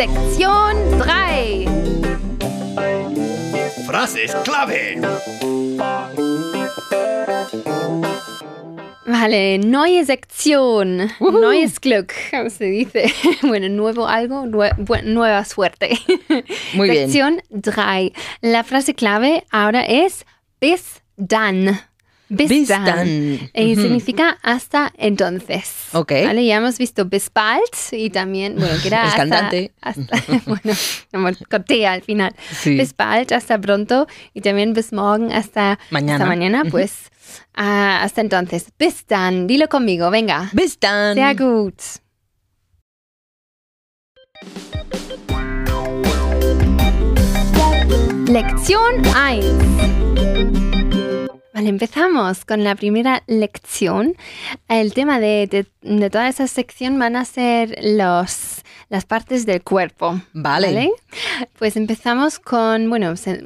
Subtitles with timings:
[0.00, 1.68] Sektion 3.
[3.86, 4.96] Frases clave.
[9.04, 11.12] Vale, neue Sektion.
[11.20, 13.12] Neues Glück, como se dice.
[13.42, 15.98] Bueno, nuevo algo, nue- nueva suerte.
[16.72, 17.10] Muy bien.
[17.10, 18.12] Sektion 3.
[18.40, 20.24] La frase clave ahora es
[20.62, 21.78] bis dann.
[22.32, 22.84] Bis, Bis dann.
[22.84, 23.06] dann.
[23.54, 23.82] Eh, Ujú.
[23.82, 25.88] Significa hasta entonces.
[25.92, 26.12] Ok.
[26.26, 29.72] Vale, ya hemos visto bis bald y también, bueno, que era El hasta, cantante.
[29.80, 30.78] hasta- bueno,
[31.12, 32.32] como corté al final.
[32.52, 32.76] Sí.
[32.78, 36.14] Bis bald, hasta pronto y también bis morgen, hasta Mañana.
[36.14, 37.10] Hasta mañana, pues
[37.54, 38.66] ah, hasta entonces.
[38.78, 40.50] Bis dann, dilo conmigo, venga.
[40.52, 41.14] Bis dann.
[41.16, 41.74] Sehr gut.
[48.26, 50.79] Lección 1.
[51.52, 54.14] Vale, empezamos con la primera lección.
[54.68, 59.62] El tema de, de- de toda esa sección van a ser los, las partes del
[59.62, 60.20] cuerpo.
[60.32, 60.90] Vale.
[61.58, 63.42] Pues empezamos con, bueno, se-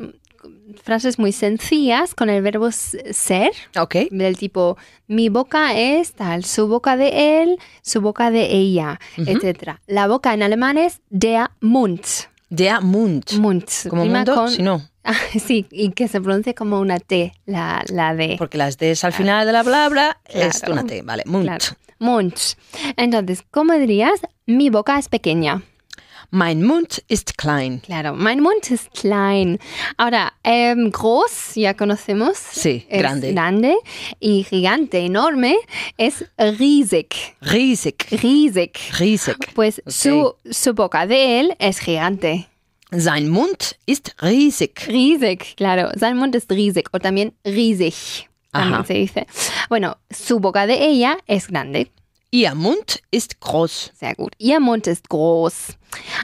[0.82, 3.94] frases muy sencillas con el verbo ser Ok.
[4.10, 9.77] del tipo mi boca es tal, su boca de él, su boca de ella, etc.
[9.86, 12.00] La boca en alemán es der Mund.
[12.50, 13.32] Der Mund.
[13.38, 13.64] Mund.
[13.88, 14.82] Como mundo, con- si no.
[15.05, 15.14] Ah,
[15.47, 18.36] sí, y que se pronuncia como una T, la, la D.
[18.38, 21.02] Porque las Ds al final de la palabra es una T.
[21.02, 21.24] Vale.
[21.24, 21.64] Claro.
[21.98, 22.34] Mund.
[22.97, 24.20] Entonces, ¿cómo dirías?
[24.47, 25.62] Mi boca es pequeña.
[26.30, 27.80] Mein Mund ist klein.
[27.80, 29.60] Claro, mein Mund ist klein.
[29.97, 32.36] Ahora, groß, ya conocemos.
[32.36, 33.32] Sí, es grande.
[33.32, 33.77] grande.
[34.19, 35.56] Y gigante, enorme,
[35.97, 37.14] es riesig.
[37.41, 37.94] Riesig.
[38.10, 38.72] Riesig.
[38.98, 39.36] Riesig.
[39.55, 42.48] Pues su, su boca de él es gigante.
[42.97, 44.87] Sein Mund ist riesig.
[44.89, 45.91] Riesig, claro.
[45.98, 48.28] Sein Mund es riesig o también riesig.
[48.53, 48.84] También Ajá.
[48.87, 49.27] se dice.
[49.69, 51.91] Bueno, su boca de ella es grande.
[52.31, 53.92] Ihr Mund ist groß.
[53.95, 54.34] Sehr gut.
[54.39, 55.77] Ihr Mund ist groß.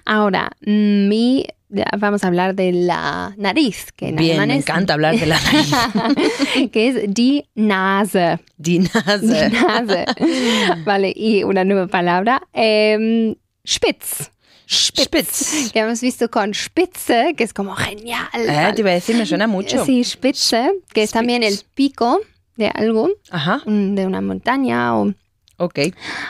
[0.05, 4.65] Ahora, mi, ya vamos a hablar de la nariz, que en Bien, alemán me es,
[4.65, 6.71] encanta hablar de la nariz.
[6.73, 8.41] que es die Nase.
[8.57, 9.51] Die Die Nase.
[9.51, 10.05] Nase.
[10.85, 14.31] vale, y una nueva palabra, em, spitz.
[14.71, 15.73] Spitz.
[15.73, 18.29] Que hemos visto con Spitze, que es como genial.
[18.35, 19.85] Eh, te iba a decir, me suena mucho.
[19.85, 22.21] Sí, Spitze, que es también el pico
[22.57, 23.63] de algo, Ajá.
[23.67, 25.13] mm, de una montaña o
[25.57, 25.79] Ok.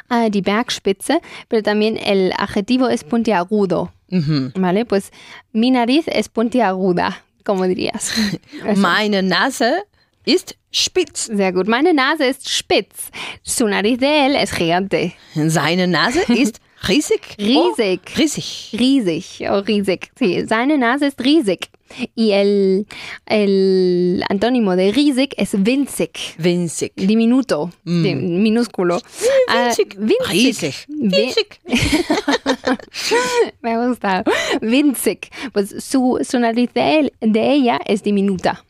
[0.08, 4.52] ah, die Bergspitze, pero también el adjetivo es puntiagudo, Mhm.
[4.56, 4.84] ¿vale?
[4.86, 5.12] Pues
[5.52, 8.12] mi nariz es puntiaguda, como dirías.
[8.76, 9.84] Meine Nase
[10.24, 11.26] ist spitz.
[11.26, 11.68] Sehr gut.
[11.68, 13.10] Meine Nase ist spitz.
[13.42, 15.14] Su nariz de él es gigante.
[15.48, 17.20] Seine Nase ist riesig.
[17.38, 18.00] Riesig.
[18.06, 18.72] Oh, riesig.
[18.78, 20.10] Riesig, o riesig.
[20.18, 21.68] Sí, seine Nase ist riesig.
[22.14, 22.86] Y el,
[23.26, 26.12] el antónimo de riesig es winzig.
[26.38, 26.92] Winzig.
[26.94, 29.00] Diminuto, di- minúsculo.
[29.48, 29.96] Ah, Winzig.
[29.98, 30.30] winzig.
[30.30, 30.74] Riesig.
[30.88, 31.60] Wi- Winzig.
[33.62, 34.30] Me ha gustado.
[34.62, 35.30] Winzig.
[35.52, 38.64] Pues su, su nariz de, de ella es diminuta.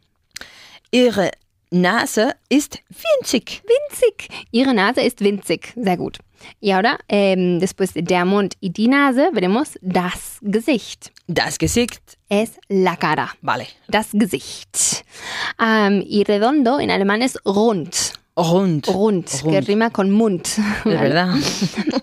[0.91, 1.33] Ihre
[1.71, 3.63] Nase ist winzig.
[3.69, 4.29] Winzig.
[4.51, 5.73] Ihre Nase ist winzig.
[5.77, 6.19] Sehr gut.
[6.61, 11.13] Y ahora, em, después de der Mund y die Nase, veremos das Gesicht.
[11.27, 12.19] Das Gesicht.
[12.29, 13.37] Es la cara.
[13.43, 13.67] Vale.
[13.89, 15.05] Das Gesicht.
[15.59, 18.13] Am, y redondo en alemán es rund.
[18.37, 18.89] Rund.
[18.89, 19.69] Rund, que Rund.
[19.69, 20.47] rima con Mund.
[20.85, 21.35] De verdad.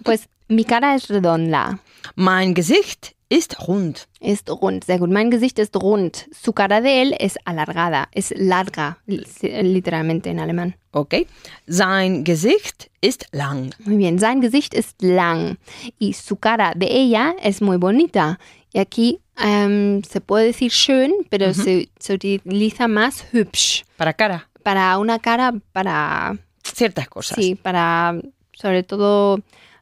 [0.03, 1.79] Pues mi cara es redonda.
[2.15, 4.07] Mein Gesicht ist rund.
[4.21, 5.09] Ist rund, sehr gut.
[5.09, 6.27] Mein Gesicht ist rund.
[6.31, 9.25] Su cara de él es alargada, es larga, li-
[9.61, 10.75] literalmente en alemán.
[10.91, 11.27] Ok.
[11.67, 13.73] Sein Gesicht ist lang.
[13.85, 15.57] Muy bien, sein Gesicht ist lang
[15.99, 18.39] y su cara de ella es muy bonita.
[18.73, 23.85] Y aquí em, se puede decir schön, pero se, se utiliza más hübsch.
[23.97, 24.49] Para cara.
[24.63, 27.35] Para una cara, para, Ciertas cosas.
[27.38, 28.19] sí, para
[28.53, 29.39] sobre todo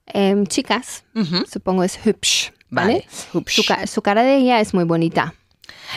[0.07, 1.45] em, chicas, Mhm.
[1.51, 2.51] supongo es hübsch.
[2.75, 3.05] ¿Vale?
[3.33, 3.55] Hübsch.
[3.55, 5.33] Su, ca- su cara de ella es muy bonita,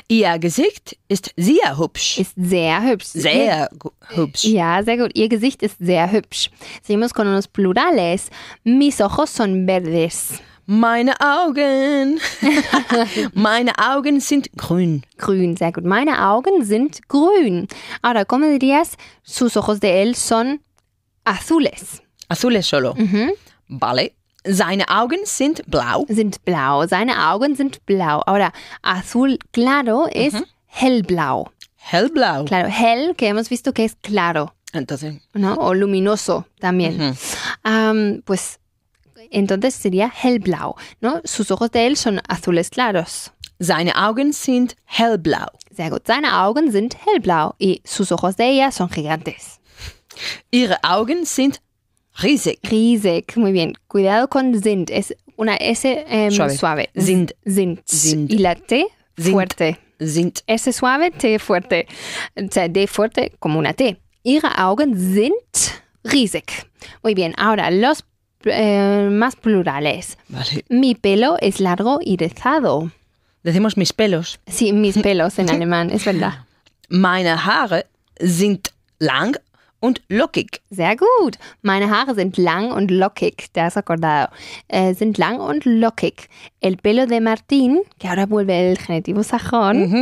[0.08, 2.18] Ihr Gesicht ist sehr hübsch.
[2.20, 3.06] ist sehr hübsch.
[3.06, 3.68] Sehr
[4.14, 4.44] hübsch.
[4.44, 5.10] Ja, sehr gut.
[5.14, 6.50] Ihr Gesicht ist sehr hübsch.
[6.82, 8.30] Seguimos con unos plurales.
[8.64, 10.40] Mis ojos son verdes.
[10.66, 12.20] Meine Augen.
[13.34, 15.02] Meine Augen sind grün.
[15.16, 15.84] Grün, sehr gut.
[15.84, 17.66] Meine Augen sind grün.
[18.02, 18.96] Ahora, ¿cómo dirías?
[19.24, 20.60] Sus ojos de él son
[21.24, 22.02] azules.
[22.28, 22.94] Azules solo.
[22.94, 23.32] Mhm.
[23.68, 24.12] Vale.
[24.50, 26.06] Seine Augen sind blau.
[26.08, 26.86] Sind blau.
[26.86, 28.22] Seine Augen sind blau.
[28.26, 28.52] Ahora,
[28.82, 30.34] azul claro es
[30.66, 31.50] hellblau.
[31.76, 32.44] Hellblau.
[32.46, 35.54] Claro, hell, que hemos visto que es claro, Entonces, ¿no?
[35.54, 37.00] O luminoso también.
[37.00, 37.16] ujú.
[37.62, 38.58] Am, pues
[39.30, 41.20] entonces sería hellblau, ¿no?
[41.24, 43.32] Sus ojos de él son azules claros.
[43.60, 45.48] seine Augen sind hellblau.
[45.76, 46.06] Sehr gut.
[46.06, 49.60] Seine Augen sind hellblau y sus ojos de ella son gigantes.
[50.50, 51.60] Ihre Augen sind
[52.22, 52.58] riesig.
[52.62, 53.36] Riesig.
[53.36, 53.74] Muy bien.
[53.88, 54.90] Cuidado con sind.
[54.90, 56.56] Es una S em, Suave.
[56.56, 56.88] suave.
[56.94, 57.34] Sind.
[57.44, 57.80] Sind.
[57.88, 58.30] Sind.
[58.32, 58.86] Y la T
[59.16, 59.32] Sind.
[59.32, 59.78] fuerte.
[60.00, 61.86] Sind S suave, T fuerte.
[62.36, 63.96] O sea, D fuerte como una T.
[64.22, 66.44] Ihre Augen sind riesig.
[67.02, 67.34] Muy bien.
[67.36, 68.04] Ahora, los
[68.44, 70.16] eh, más plurales.
[70.28, 70.64] Vale.
[70.68, 72.90] Mi pelo es largo y rizado.
[73.42, 74.38] Decimos mis pelos.
[74.46, 76.44] Sí, mis pelos en alemán, es verdad.
[76.88, 77.86] Meine Haare
[78.20, 79.36] sind lang
[79.80, 80.60] und lockig.
[80.70, 81.38] Sehr gut.
[81.62, 83.52] Meine Haare sind lang und lockig.
[83.52, 84.32] Te has acordado.
[84.68, 86.28] Eh, sind lang und lockig.
[86.60, 89.92] El pelo de Martín, que ahora vuelve el genitivo sajón,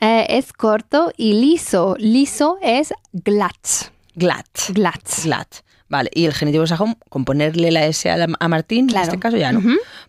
[0.00, 1.96] eh, es corto y liso.
[1.98, 3.90] Liso es glatt.
[4.16, 4.70] Glatt.
[4.72, 5.22] Glatt.
[5.24, 5.62] Glatt.
[5.88, 9.04] Vale, y el genitivo sajón, con ponerle la S a, la- a Martín, Claro.
[9.04, 9.60] en este caso ya no.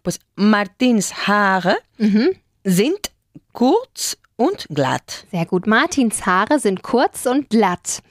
[0.02, 2.30] Pues Martins Haare Mhm.
[2.66, 3.08] sind
[3.52, 5.26] kurz und glatt.
[5.32, 5.68] Sehr gut.
[5.68, 8.02] Martins Haare sind kurz und glatt.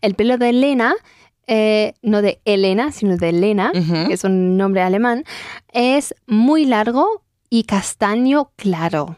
[0.00, 0.92] El pelo de Elena,
[1.46, 5.24] eh, no de Elena, sino de Elena, que es un nombre alemán,
[5.72, 9.16] es muy largo y castaño claro.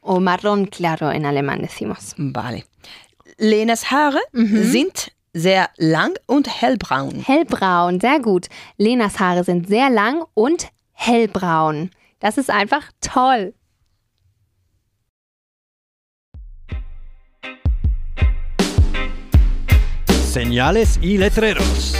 [0.00, 2.14] O marrón claro en alemán decimos.
[2.18, 2.66] Vale.
[3.38, 7.24] Lenas Haare sind sehr lang und hellbraun.
[7.26, 8.46] Hellbraun, sehr gut.
[8.76, 11.90] Lenas Haare sind sehr lang und hellbraun.
[12.20, 13.54] Das ist einfach toll.
[20.34, 21.94] Señales y letreros.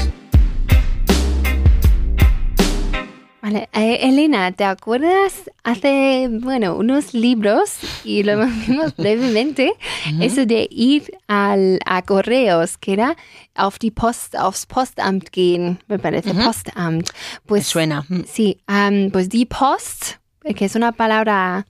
[3.40, 9.74] Vale, eh, Elena, ¿te acuerdas hace, bueno, unos libros y lo vimos brevemente,
[10.20, 13.16] eso de ir al, a correos, que era
[13.54, 17.10] auf die Post, aufs Postamt gehen, me parece, Postamt.
[17.46, 18.04] Pues suena.
[18.08, 18.22] Mm.
[18.26, 21.66] sí, am, pues die Post, eh, que es una palabra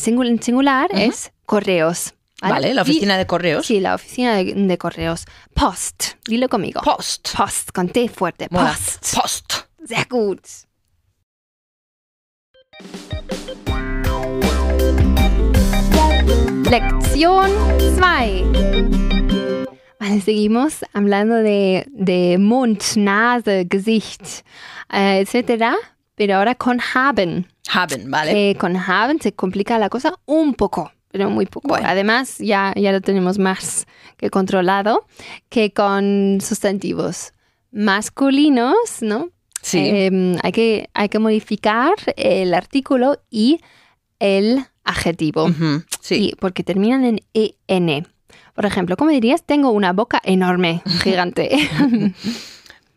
[0.00, 2.12] singul- singular, es correos.
[2.50, 3.66] Vale, la Die- oficina de correos.
[3.66, 5.24] Sí, la oficina de, de correos.
[5.54, 6.80] Post, dilo conmigo.
[6.82, 7.30] Post.
[7.36, 8.48] Post, con T fuerte.
[8.48, 9.14] Post.
[9.14, 9.52] Post.
[9.86, 10.40] Sehr gut.
[16.70, 18.00] Lección 2.
[20.00, 24.44] Vale, seguimos hablando de, de Mund, Nase, Gesicht,
[24.92, 25.76] eh, etcétera,
[26.16, 27.46] pero ahora con haben.
[27.68, 28.56] Haben, vale.
[28.58, 31.68] Con haben se complica la cosa un poco, pero muy poco.
[31.68, 31.86] Bueno.
[31.88, 33.86] Además, ya, ya lo tenemos más
[34.16, 35.06] que controlado
[35.48, 37.32] que con sustantivos
[37.70, 39.28] masculinos, ¿no?
[39.62, 39.78] Sí.
[39.78, 43.60] Eh, hay, que, hay que modificar el artículo y
[44.18, 45.44] el adjetivo.
[45.44, 46.14] Ujú, Sí.
[46.30, 48.08] Y porque terminan en en.
[48.54, 49.44] Por ejemplo, ¿cómo dirías?
[49.44, 51.48] Tengo una boca enorme, gigante.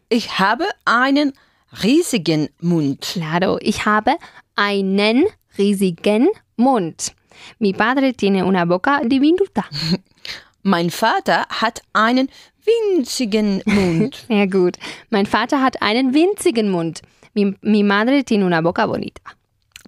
[0.08, 1.34] Ich habe einen
[1.82, 3.00] riesigen Mund.
[3.14, 4.18] claro, ich habe
[4.56, 5.26] einen
[5.58, 7.14] riesigen Mund.
[7.60, 9.66] Mi padre tiene una boca diminuta.
[10.64, 12.30] Mein Vater hat einen
[12.66, 14.26] winzigen Mund.
[14.28, 14.78] Sehr gut.
[15.10, 17.02] Mein Vater hat einen winzigen Mund.
[17.34, 19.22] Mi, mi madre tiene una boca bonita.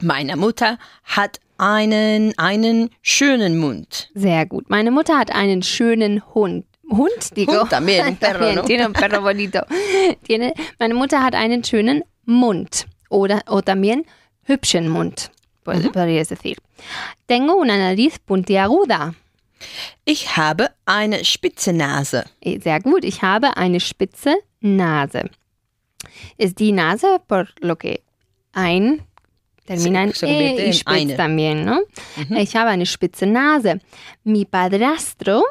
[0.01, 4.09] Meine Mutter hat einen, einen schönen Mund.
[4.13, 4.69] Sehr gut.
[4.69, 6.65] Meine Mutter hat einen schönen Hund.
[6.89, 7.61] Hund, digo.
[7.61, 8.61] Hund también, perro, ¿no?
[8.63, 9.61] Tiene un perro bonito.
[10.23, 12.85] Tiene, meine Mutter hat einen schönen Mund.
[13.09, 14.05] Oder, o también
[14.43, 15.31] hübschen Mund,
[15.67, 16.57] pod- podrías decir.
[17.27, 19.13] Tengo una nariz puntiaguda.
[20.05, 22.25] Ich habe eine spitze Nase.
[22.41, 23.03] Eh, Sehr gut.
[23.03, 25.29] Ich habe eine spitze Nase.
[26.37, 28.01] Ist die Nase por lo que
[28.53, 29.01] ein
[29.65, 31.81] termina en e y spitz también, ¿no?
[32.37, 33.79] Ich habe eine spitze Nase.
[34.23, 35.43] Mi padrastro,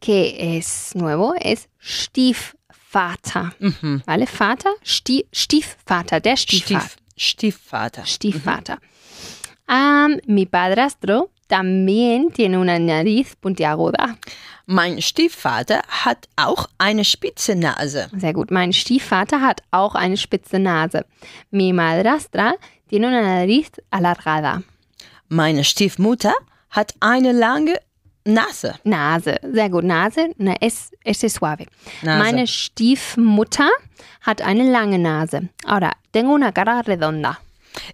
[0.00, 3.52] que es nuevo, es Stiefvater.
[3.58, 4.02] Mhm.
[4.06, 4.26] ¿Vale?
[4.26, 6.86] Vater, Stie Stiefvater, der Stiefvater.
[6.88, 8.06] Stief, Stiefvater.
[8.06, 8.78] Stiefvater.
[9.68, 14.16] Am, mi padrastro también tiene una nariz puntiaguda.
[14.66, 18.08] Mein Stiefvater hat auch eine spitze Nase.
[18.16, 18.50] Sehr gut.
[18.50, 21.04] Mein Stiefvater hat auch eine spitze Nase.
[21.50, 22.54] Mi madrastra
[22.88, 24.62] tiene una nariz alargada.
[25.28, 26.34] Meine Stiefmutter
[26.70, 27.80] hat eine lange
[28.24, 28.74] Nase.
[28.84, 29.36] Nase.
[29.42, 29.84] Sehr gut.
[29.84, 31.66] Nase, una S, S suave.
[32.02, 32.18] Nase.
[32.18, 33.70] Meine Stiefmutter
[34.22, 35.48] hat eine lange Nase.
[35.66, 37.38] Ahora, tengo una cara redonda.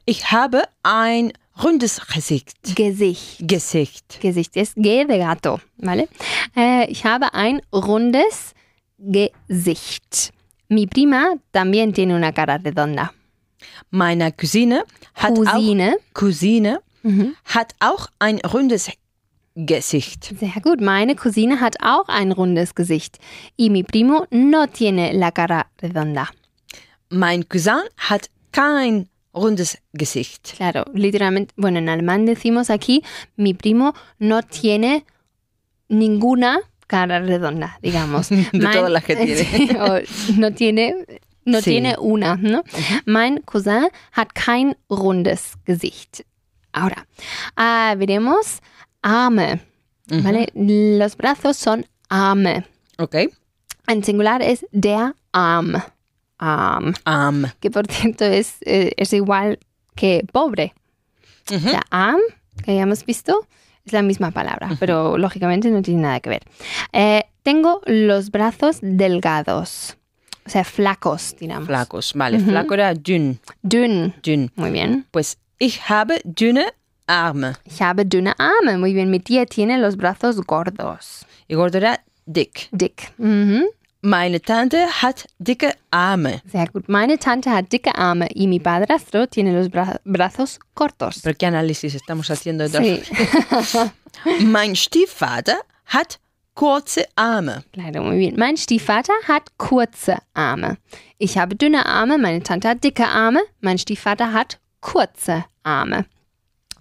[0.07, 2.57] Ich habe ein rundes Gesicht.
[2.75, 3.39] Gesicht.
[3.47, 4.21] Gesicht.
[4.21, 6.09] Gesicht ist G de gato, ¿vale?
[6.57, 8.55] Eh, ich habe ein rundes
[8.99, 10.33] Gesicht.
[10.69, 13.11] Mi prima también tiene una cara redonda.
[13.91, 14.85] Meine Cousine
[15.15, 15.97] hat Cousine.
[15.97, 17.37] auch Cousine Mhm.
[17.45, 18.91] hat auch ein rundes
[19.55, 20.35] Gesicht.
[20.41, 20.81] Sehr gut.
[20.81, 23.19] Meine Cousine hat auch ein rundes Gesicht.
[23.59, 26.29] Y mi primo no tiene la cara redonda.
[27.11, 30.55] Mein Cousin hat kein rundes Gesicht.
[30.57, 33.03] Claro, literalmente, bueno, en alemán decimos aquí,
[33.37, 35.05] mi primo no tiene
[35.89, 38.29] ninguna cara redonda, digamos.
[38.53, 39.35] De todas las que tiene.
[39.45, 40.01] Sí, o
[40.41, 41.05] no tiene
[41.45, 41.73] no Sí.
[41.73, 42.37] tiene una.
[42.37, 42.65] ¿no?
[43.05, 46.21] Mein Cousin hat kein rundes Gesicht.
[46.73, 47.07] Ahora,
[47.57, 48.61] ah, veremos
[49.03, 49.61] Arme.
[50.07, 50.49] ¿vale?
[50.55, 52.65] Los brazos son Arme.
[52.99, 53.17] Ok.
[53.87, 55.75] En singular es der Arm.
[56.39, 56.95] Arm.
[57.05, 57.47] Arm.
[57.61, 59.59] Que por cierto es, eh, es igual
[59.95, 60.75] que pobre.
[61.55, 62.21] O sea, arm,
[62.65, 63.47] que ya hemos visto,
[63.85, 66.43] es la misma palabra, pero lógicamente no tiene nada que ver.
[66.93, 69.99] Eh, tengo los brazos delgados,
[70.47, 71.67] o sea, flacos, digamos.
[71.67, 72.13] Flacos.
[72.15, 73.41] Vale, flaco era dünn.
[73.63, 74.15] Dünn.
[74.23, 74.51] Dünn.
[74.57, 75.07] Muy bien.
[75.11, 76.73] Pues ich habe dünne
[77.07, 77.55] Arme.
[77.65, 78.77] Ich habe dünne Arme.
[78.77, 79.11] Muy bien.
[79.11, 81.27] Mi tía tiene los brazos gordos.
[81.49, 82.69] Y gordo era dick.
[82.73, 83.13] Dick.
[83.19, 83.65] Mhm.
[84.07, 86.43] Meine Tante hat dicke Arme.
[86.53, 86.89] Sehr gut.
[86.91, 91.21] Meine Tante hat dicke Arme y mi padrastro tiene los bra- brazos cortos.
[91.23, 93.03] Pero qué análisis estamos haciendo de Sí,
[94.45, 95.57] Mein Stiefvater
[95.87, 96.19] hat
[96.55, 97.65] kurze Arme.
[97.73, 98.35] claro, muy bien.
[98.37, 100.77] Mein Stiefvater hat kurze Arme.
[101.19, 106.05] Ich habe dünne Arme, meine Tante hat dicke Arme, mein Stiefvater hat kurze Arme.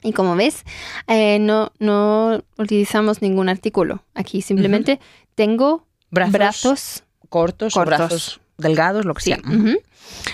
[0.03, 0.63] Y como ves,
[1.07, 4.01] eh, no, no utilizamos ningún artículo.
[4.13, 4.99] Aquí simplemente
[5.35, 7.03] tengo Brazos, brazos.
[7.33, 7.97] Cortos, o cortos.
[7.97, 9.31] brazos delgados, lo que Sí.
[9.31, 9.39] sea.
[9.39, 9.73] ujú.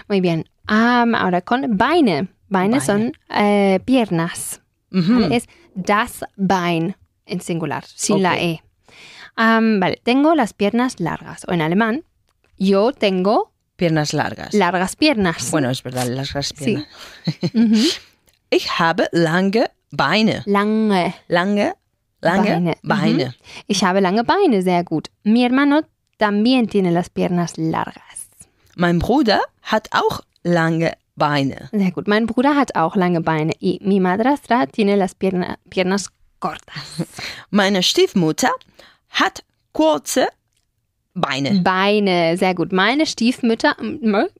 [0.10, 0.50] Muy bien.
[0.68, 2.28] Am, ahora con Beine.
[2.50, 2.82] Beine Beine.
[2.82, 4.62] son eh, piernas.
[4.92, 5.14] Ujú.
[5.22, 5.36] ¿vale?
[5.38, 8.40] Es das Bein en singular, sin la Ok.
[8.42, 8.64] E.
[9.36, 11.46] Am, vale, tengo las piernas largas.
[11.48, 12.04] O en alemán,
[12.58, 14.54] yo tengo Piernas largas.
[14.54, 15.52] largas piernas.
[15.52, 16.56] Bueno, es verdad, largas Sí.
[16.66, 16.88] piernas.
[17.54, 17.76] Ujú.
[18.52, 20.42] Ich habe lange Beine.
[20.48, 21.76] Lange Lange,
[22.22, 22.78] lange Beine.
[22.84, 23.36] Beine.
[23.68, 25.10] Ich habe lange Beine, sehr gut.
[25.24, 25.84] Mi hermano
[26.20, 28.30] también tiene las piernas largas.
[28.76, 31.70] Mein Bruder hat auch lange Beine.
[31.72, 32.08] Sehr gut.
[32.08, 33.54] Mein Bruder hat auch lange Beine.
[33.60, 36.10] Y mi madrastra tiene las pierna- piernas
[36.40, 36.76] cortas.
[37.50, 38.52] Meine Stiefmutter
[39.10, 40.28] hat kurze
[41.14, 41.60] Beine.
[41.62, 42.72] Beine, sehr gut.
[42.72, 43.76] Meine Stiefmutter,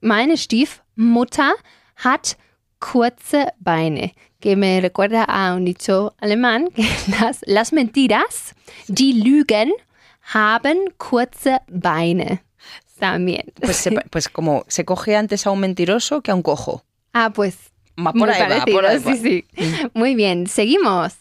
[0.02, 1.54] meine Stiefmutter
[1.98, 2.38] hat
[2.80, 4.12] kurze Beine.
[4.42, 6.84] Que me recuerda a un dicho alemán que
[7.20, 8.54] las, las mentiras,
[8.88, 9.74] die Lügen,
[10.34, 12.44] haben kurze Beine.
[13.00, 13.46] También.
[13.62, 16.84] Pues, se- pues como se coge antes a un mentiroso que a un cojo.
[17.14, 17.58] Ah, pues.
[17.96, 19.14] Muy por ahí, va, por ahí va.
[19.16, 19.46] sí, sí.
[19.94, 21.14] Muy bien, seguimos.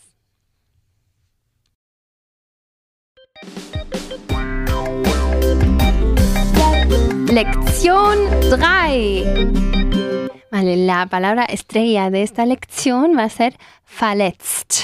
[7.33, 8.19] Lección
[8.51, 9.25] 3.
[10.51, 13.55] Vale, la palabra estrella de esta lección va a ser
[14.01, 14.81] verletzt.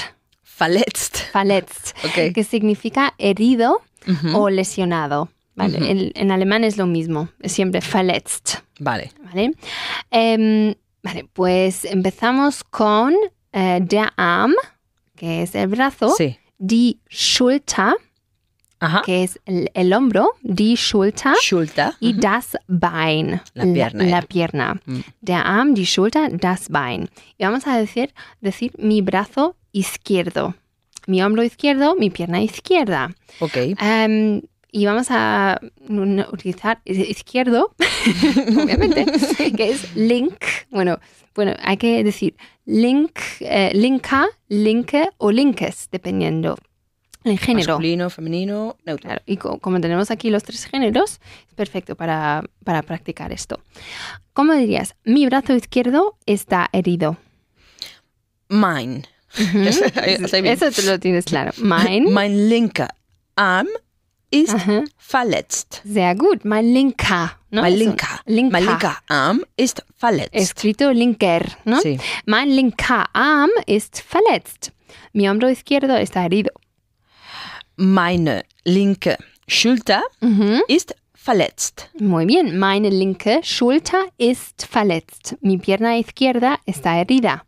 [0.59, 1.17] Verletzt.
[1.33, 2.33] Verletzt, Ok.
[2.33, 3.81] que significa herido
[4.33, 5.29] o lesionado.
[5.55, 8.55] Vale, en, en alemán es lo mismo, es siempre verletzt.
[8.79, 9.11] Vale.
[9.23, 9.53] ¿Vale?
[10.11, 13.13] Em, vale, pues empezamos con
[13.53, 14.53] eh, der Arm,
[15.15, 16.37] que es el brazo, Sí.
[16.57, 17.93] die Schulter,
[18.81, 19.01] Ajá.
[19.05, 21.93] que es el, el hombro, die Schulter, Schulter.
[22.01, 24.21] y das Bein, La pierna La, era.
[24.27, 24.75] pierna.
[24.85, 24.99] Mm.
[25.21, 27.09] Der Arm, die Schulter, das Bein.
[27.37, 30.53] Y vamos a decir, decir mi brazo izquierdo,
[31.07, 33.13] mi hombro izquierdo, mi pierna izquierda.
[33.39, 33.57] Ok.
[33.79, 35.59] Em, y vamos a
[36.31, 37.73] utilizar izquierdo,
[38.63, 39.05] obviamente,
[39.57, 40.35] que es link.
[40.69, 40.99] Bueno,
[41.33, 42.35] bueno, hay que decir
[42.65, 46.57] link, eh, linka, linke o linkes, dependiendo
[47.23, 47.73] el género.
[47.73, 49.07] Masculino, femenino, neutro.
[49.07, 53.61] Claro, y co- como tenemos aquí los tres géneros, es perfecto para, para practicar esto.
[54.33, 54.95] ¿Cómo dirías?
[55.05, 57.17] Mi brazo izquierdo está herido.
[59.53, 59.67] Mein.
[59.67, 60.53] Está bien.
[60.53, 61.51] Eso te lo tienes claro.
[61.57, 62.11] Mein.
[62.11, 62.87] Mein linker
[63.35, 63.67] Arm
[64.31, 64.83] ist Ajá.
[64.97, 65.81] verletzt.
[65.85, 66.43] Sehr gut.
[66.45, 67.37] Mein linker.
[67.51, 67.61] ¿no?
[67.61, 68.19] Mein linker.
[68.25, 68.51] linker.
[68.51, 70.33] Mein linker Arm ist verletzt.
[70.33, 71.79] Escrito linker, ¿no?
[71.79, 71.97] Sí.
[72.25, 74.71] Mein linker Arm ist verletzt.
[75.13, 76.51] Mi hombro izquierdo está herido.
[77.77, 80.61] Meine linke Schulter Ujú.
[80.67, 81.89] ist verletzt.
[81.99, 82.57] Muy bien.
[82.57, 85.35] Meine linke Schulter ist verletzt.
[85.41, 87.43] Mi pierna izquierda está herida.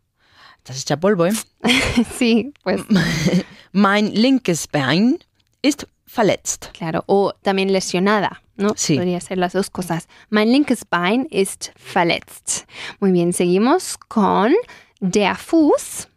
[0.68, 1.32] Ist ja polvo, ¿eh?
[2.18, 2.82] sí, pues
[3.72, 5.18] Mein linkes Bein
[5.62, 6.70] ist verletzt.
[6.72, 7.04] claro.
[7.06, 8.74] O también lesionada, ¿no?
[8.76, 8.96] Sí.
[8.96, 10.08] Podría ser las dos cosas.
[10.30, 12.66] Mein linkes Bein ist verletzt.
[13.00, 13.32] Muy bien.
[13.32, 14.52] Seguimos con
[15.00, 16.08] der Fuß,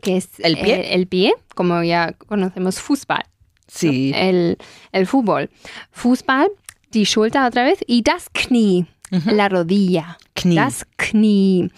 [0.00, 0.74] que es El pie.
[0.74, 3.24] eh, el pie, como ya conocemos Fußball.
[3.66, 4.12] Sí.
[4.14, 4.56] el,
[4.92, 5.48] el fútbol.
[5.92, 6.48] Fußball,
[6.92, 10.18] die Schulter otra vez y das Knie, la rodilla.
[10.34, 10.56] Knie.
[10.56, 11.70] Das Knie.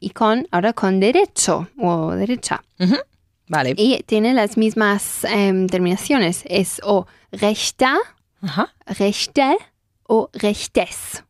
[0.00, 2.62] Y con, ahora con derecho o derecha.
[3.48, 3.74] Vale.
[3.76, 6.42] Y tiene las mismas em, terminaciones.
[6.46, 7.96] Es o rechter,
[8.86, 9.56] rechte
[10.08, 11.24] o rechtes.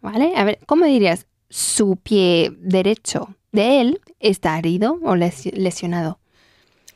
[0.00, 0.32] ¿Vale?
[0.36, 1.26] A ver, ¿cómo dirías?
[1.48, 6.18] Su pie derecho de él está herido o lesi- lesionado.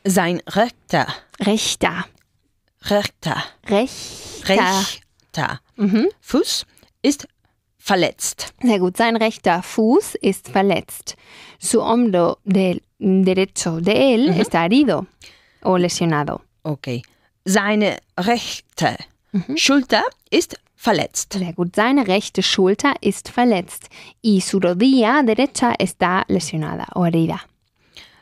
[0.05, 1.07] Sein rechter,
[1.39, 2.05] Rechter.
[2.81, 4.45] rechter, Rechter.
[4.45, 5.61] rechter.
[6.21, 6.65] Fuß
[7.03, 7.27] ist
[7.81, 8.53] verletzt.
[8.61, 8.95] Sehr gut.
[8.97, 11.15] Sein rechter Fuß ist verletzt.
[11.59, 15.07] Su hombro del derecho de él está herido
[15.63, 16.41] o lesionado.
[16.63, 17.01] Okay.
[17.43, 18.97] Seine rechte
[19.55, 21.33] Schulter ist verletzt.
[21.33, 21.75] Sehr gut.
[21.75, 23.89] Seine rechte Schulter ist verletzt.
[24.21, 27.41] Y su rodilla derecha está lesionada o herida.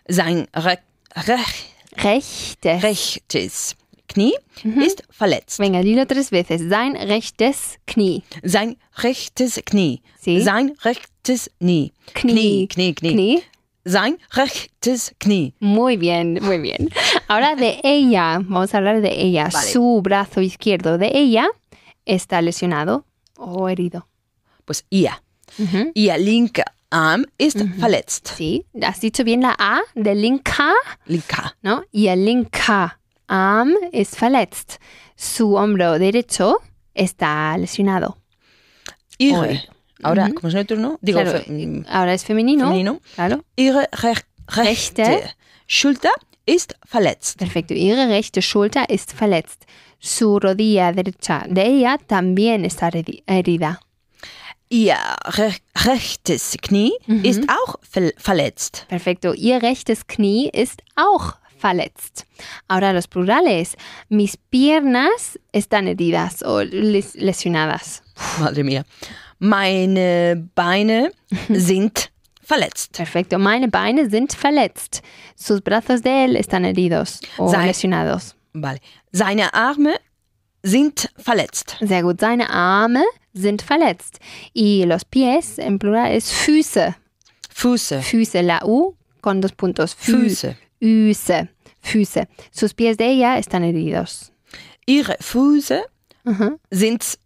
[0.08, 0.80] Sein re
[1.16, 2.84] rech Rechtes.
[2.84, 3.76] rechtes
[4.10, 5.60] Knie ist verletzt.
[5.60, 6.62] Venga, dilo tres veces.
[6.68, 8.24] Sein rechtes Knie.
[8.44, 10.02] Sein rechtes Knie.
[10.20, 10.42] Sí.
[10.42, 11.94] Sein rechtes Knie.
[12.14, 12.68] Knie.
[12.68, 13.14] Knie, Knie.
[13.14, 13.44] Knie.
[13.86, 15.54] Sein rechtes Knie.
[15.60, 16.90] Muy bien, muy bien.
[17.28, 19.50] Ahora de ella, vamos a hablar de ella.
[19.54, 19.68] Vale.
[19.72, 21.48] Su brazo izquierdo de ella
[22.06, 23.06] está lesionado
[23.38, 24.08] o herido.
[24.66, 25.12] Pues ihr.
[25.58, 25.92] Ujú.
[25.94, 28.30] Ihr linker Arm ist verletzt.
[28.36, 30.74] Sí, has dicho bien la A de linka,
[31.06, 31.54] Linker.
[31.62, 31.84] ¿no?
[31.92, 32.99] Y el linka
[33.30, 34.80] Arm ist verletzt.
[35.16, 36.58] Su hombro derecho
[36.94, 38.18] está lesionado.
[39.18, 39.62] Ihre.
[40.02, 40.98] Ahora, como es neutro.
[41.02, 42.66] Digo, Claro, fe- mm, ahora es femenino.
[42.68, 43.02] femenino.
[43.16, 45.30] Claro, Ihre rech rechte, Rechte.
[45.68, 46.12] Schulter
[46.46, 47.38] ist verletzt.
[47.38, 47.74] perfecto.
[47.74, 49.66] Ihre rechte Schulter ist verletzt.
[50.00, 53.82] Su rodilla derecha de ella también está heri- herida.
[54.70, 54.96] Ihr
[55.38, 56.94] re rechtes Knie
[57.24, 58.86] ist auch ver verletzt.
[58.88, 59.34] Perfecto.
[59.34, 62.26] Ihr rechtes Knie ist auch verletzt.
[62.68, 63.76] Ahora los plurales.
[64.10, 68.02] Mis piernas están heridas o les- lesionadas.
[68.40, 68.86] Madre mía.
[69.40, 71.12] Meine Beine
[71.50, 72.12] sind
[72.42, 72.94] verletzt.
[72.98, 73.38] Perfecto.
[73.40, 75.02] Meine Beine sind verletzt.
[75.36, 78.36] Sus brazos de él están heridos o Sei- lesionados.
[78.54, 78.80] Vale.
[79.12, 79.96] Seine Arme
[80.64, 81.78] sind verletzt.
[81.80, 82.20] Sehr gut.
[82.20, 84.20] Seine Arme sind verletzt.
[84.54, 86.96] Y los pies, en plural, es Füße.
[87.50, 88.02] Füße.
[88.02, 88.42] Füße.
[88.42, 89.96] La U con dos puntos.
[89.96, 90.58] Fü- Füße.
[90.80, 91.48] Füße.
[91.82, 92.28] Füße.
[92.52, 94.32] Sus pies de ella están heridos.
[94.86, 95.84] Ihre Füße
[96.26, 96.60] Ujú.
[96.72, 97.18] sind,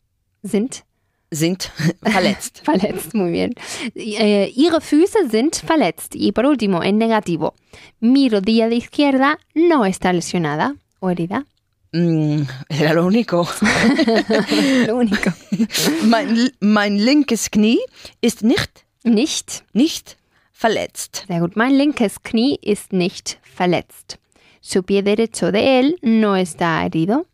[0.43, 0.83] Sind
[1.31, 1.72] sind
[2.03, 2.62] verletzt.
[2.65, 3.13] verletzt.
[3.15, 3.53] Muy bien.
[3.95, 6.15] Eh, ihre Füße sind verletzt.
[6.15, 7.55] Y por último, en negativo.
[8.00, 11.45] Mi rodilla de izquierda no está lesionada o herida.
[11.91, 13.47] Mm, era lo único.
[14.88, 15.32] Lo único.
[16.04, 17.80] mein, mein linkes Knie
[18.21, 19.63] ist nicht, Nicht.
[19.73, 20.17] nicht
[20.63, 21.26] verletzt.
[21.28, 21.58] Sehr gut.
[21.58, 24.17] Mein linkes Knie ist nicht verletzt.
[24.62, 27.26] Su pie derecho de él no está herido.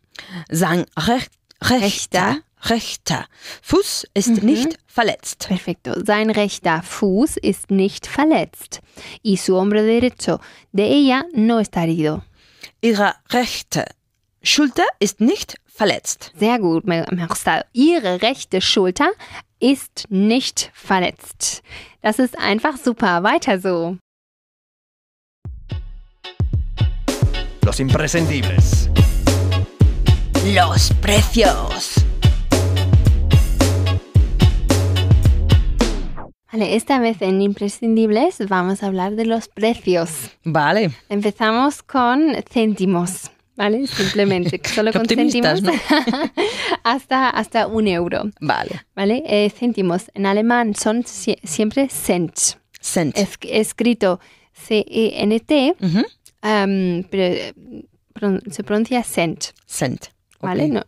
[0.49, 3.27] Sein recht, rechter, rechter
[3.61, 5.45] Fuß ist nicht verletzt.
[5.47, 5.91] Perfecto.
[6.03, 8.81] Sein rechter Fuß ist nicht verletzt.
[9.21, 10.39] Y su hombro derecho
[10.71, 12.23] de ella no está herido.
[12.81, 13.85] Ihre rechte
[14.41, 16.33] Schulter ist nicht verletzt.
[16.35, 16.83] Sehr gut,
[17.27, 17.63] gustado.
[17.73, 19.11] Ihre rechte Schulter
[19.59, 21.63] ist nicht verletzt.
[22.01, 23.23] Das ist einfach super.
[23.23, 23.97] Weiter so.
[27.63, 28.89] Los imprescindibles.
[30.45, 32.05] Los precios.
[36.51, 40.31] Vale, esta vez en Imprescindibles vamos a hablar de los precios.
[40.43, 40.91] Vale.
[41.07, 43.85] Empezamos con céntimos, ¿vale?
[43.87, 45.61] Simplemente, solo con céntimos
[46.83, 48.85] hasta, hasta un euro, Vale.
[48.95, 49.21] ¿vale?
[49.27, 52.35] Eh, céntimos en alemán son sie- siempre Cent,
[52.81, 53.15] Cent.
[53.17, 54.19] es, escrito
[54.53, 55.75] C-E-N-T,
[56.41, 57.53] pero
[58.13, 60.05] pron- se pronuncia Cent, Cent.
[60.41, 60.67] ¿vale?
[60.69, 60.83] No,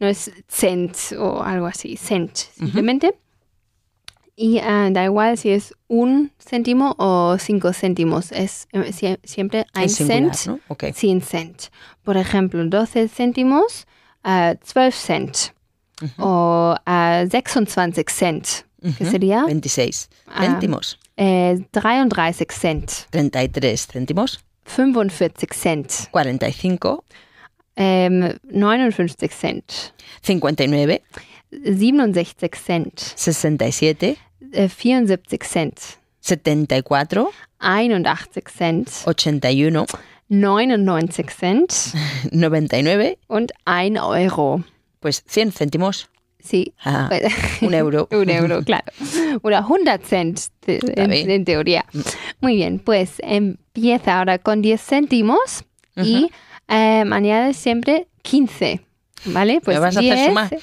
[0.00, 3.14] no es Cent o algo así, Cent, simplemente.
[4.36, 9.64] Y ah, da igual si es un céntimo o cinco céntimos, es eh, sie- siempre
[9.74, 10.46] ein singular, Cent.
[10.46, 10.60] ¿no?
[10.68, 10.84] Ok.
[10.92, 11.62] 10 Cent.
[12.02, 13.86] Por ejemplo, 12 céntimos,
[14.24, 15.52] äh, 12 Cent.
[16.18, 18.46] O äh, 26 Cent,
[18.82, 19.10] que Ujú.
[19.10, 20.40] sería 26 Ah.
[20.42, 20.98] céntimos.
[21.16, 22.90] äh, 33 Cent.
[23.10, 24.40] 33 céntimos.
[24.66, 26.08] 45 Cent.
[26.10, 27.04] 45.
[27.76, 29.72] Ähm, 59 Cent.
[30.22, 31.02] 59.
[31.52, 32.98] 67 Cent.
[33.14, 34.16] 67.
[34.52, 35.80] Äh, 74 Cent.
[36.20, 37.28] 74.
[37.60, 38.90] 81 Cent.
[39.06, 39.86] 81.
[40.28, 41.72] 99 Cent.
[42.32, 43.18] 99.
[43.28, 44.64] Und 1 Euro.
[45.00, 46.08] Pues 100 céntimos.
[46.40, 46.74] Sí.
[46.84, 48.08] Ah, Pues- un euro.
[48.12, 48.92] Un euro, claro.
[49.42, 51.84] Oder 100 Cent en, en teoría.
[52.40, 55.64] Muy bien, pues empieza ahora con 10 céntimos
[55.96, 56.30] y
[56.68, 58.80] eh, añades siempre 15.
[59.26, 59.60] ¿Vale?
[59.60, 60.58] Pues Me vas a hacer 10, sumar.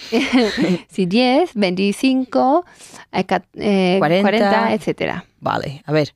[0.92, 2.66] sí, 10, 25,
[3.12, 4.22] eh, ca- eh, 40.
[4.22, 5.26] 40, etcétera.
[5.40, 6.14] Vale, a ver.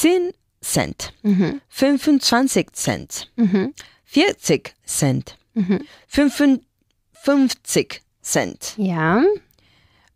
[0.00, 1.02] 10 Cent.
[1.22, 3.12] Ujú, 25 Cent.
[3.36, 3.72] ujú,
[4.12, 5.30] 40 Cent.
[5.54, 5.78] ujú.
[6.08, 8.64] 55 Cent.
[8.76, 9.22] Ja,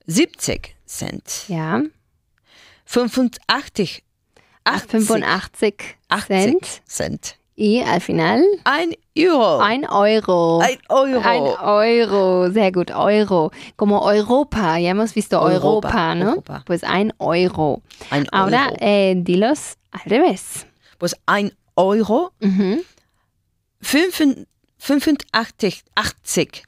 [0.06, 1.24] 70 Cent.
[1.48, 1.82] ja.
[2.84, 4.02] 85 80
[4.64, 6.66] 85 80 Cent.
[6.86, 7.39] Cent.
[7.60, 9.60] Y al final, Ein Euro.
[9.60, 10.60] ein Euro.
[10.62, 11.20] Ein Euro.
[11.20, 13.50] Ein Euro, sehr gut, Euro.
[13.76, 16.30] Como Europa, ya hemos visto Europa, Europa, ¿no?
[16.30, 16.62] Europa.
[16.64, 17.82] Pues ein Euro.
[18.08, 18.76] Ein Ahora, Euro.
[18.80, 20.64] eh, dilos al revés.
[20.96, 22.80] Pues ein Euro, Mhm,
[23.82, 24.46] 85,
[24.78, 26.62] 85 80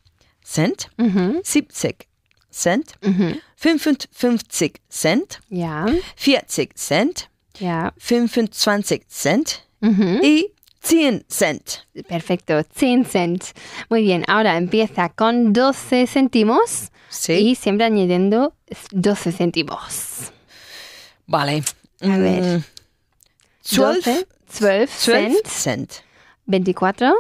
[0.44, 2.06] Cent, mhm, 70
[2.50, 3.40] Cent, mhm.
[3.56, 7.94] 55 Cent, Ja, 40 Cent, ja.
[7.96, 10.20] 25 Cent mhm.
[10.22, 10.51] y
[10.88, 11.62] 10 Cent.
[12.08, 13.44] Perfecto, 10 cent.
[13.88, 17.32] Muy bien, ahora empieza con 12 céntimos Sí.
[17.34, 18.54] y siempre añadiendo
[18.90, 20.32] 12 céntimos.
[21.26, 21.62] Vale.
[22.00, 22.42] A ver.
[22.42, 22.64] Mm,
[23.76, 24.26] 12, 12,
[24.60, 25.92] 12 12 cent, Cent.
[26.46, 27.14] 24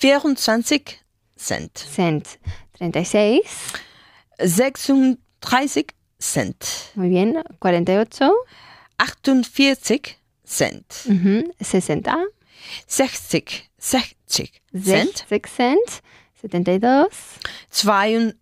[0.00, 0.36] 24
[1.36, 1.78] Cent.
[1.78, 2.26] cent,
[2.78, 3.40] 36,
[4.38, 5.86] 36
[6.18, 6.64] Cent.
[6.94, 8.32] muy bien, 48,
[8.96, 10.84] 48 Cent.
[11.06, 12.16] ujú, 60,
[12.86, 15.24] 60, 60 Cent.
[15.28, 16.02] 60 cent,
[16.40, 17.08] 72,
[17.70, 18.34] 72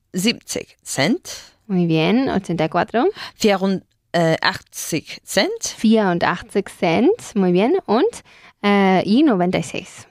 [0.83, 1.29] Cent.
[1.67, 3.05] muy bien, 84,
[3.39, 5.77] 84 Cent.
[5.79, 8.23] 84 cent, muy bien, und
[8.63, 10.07] äh, y 96.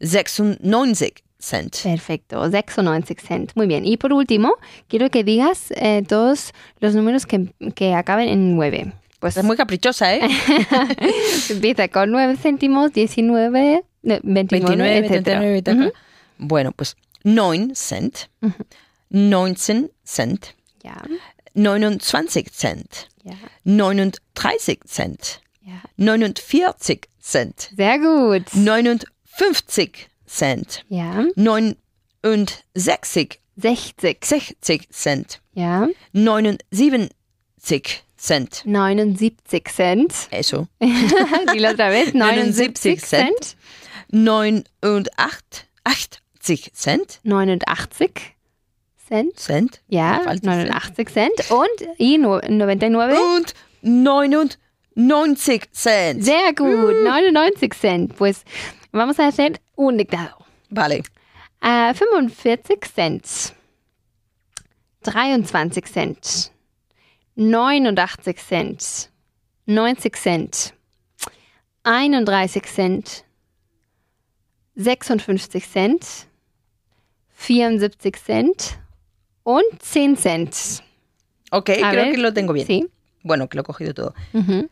[0.00, 1.82] 96 Cent.
[1.82, 3.52] Perfecto, 96 cent.
[3.56, 3.84] Muy bien.
[3.84, 4.54] Y por último,
[4.88, 8.92] quiero que digas eh, todos los números que, que acaben en 9.
[9.22, 10.20] Pues Es muy caprichosa, ¿eh?
[11.48, 15.38] empieza con 9 céntimos, 19, eh, 29, 29, etcétera.
[15.38, 15.86] 39, etcétera.
[15.86, 15.92] Ujú.
[16.38, 18.28] Bueno, pues 9 Cent,
[19.10, 20.46] 19 Cent,
[20.82, 21.00] Ja,
[21.54, 25.84] 29 Cent, ja, 39 Cent, ja.
[25.96, 28.42] 49 Cent, Sehr gut.
[28.52, 33.38] 59 Cent, Ja, 69 60.
[34.20, 37.08] 60 Cent, Ja, 79
[38.22, 38.62] Cent.
[38.64, 40.28] 79 Cent.
[40.30, 40.68] Eso.
[41.52, 42.12] Dilo otra vez.
[42.12, 43.44] 79 79 Cent.
[43.44, 43.56] Cent.
[44.12, 47.20] 89 80 Cent.
[47.24, 48.36] 89
[49.08, 49.36] Cent.
[49.36, 49.80] Cent.
[49.88, 51.50] Ja, Falls es 89 Cent.
[51.50, 53.18] Und y no- 99.
[53.18, 56.22] Und 99 Cent.
[56.24, 58.16] Sehr gut, 99 Cent.
[58.16, 58.44] Pues
[58.92, 60.36] vamos a hacer un dictado.
[60.70, 61.02] Vale.
[61.60, 63.52] Äh, 45 Cent.
[65.02, 66.51] 23 Cent.
[67.36, 69.12] 89 Cent.
[69.66, 70.74] 90 Cent.
[71.84, 73.24] 31 Cent.
[74.76, 76.28] 56 Cent.
[77.36, 78.78] 74 Cent.
[79.44, 80.54] Und 10 Cent.
[81.50, 82.66] Ok, A creo ver, que lo tengo bien.
[82.66, 82.88] Sí.
[83.22, 84.14] Bueno, que lo he cogido todo.
[84.32, 84.68] Ujú.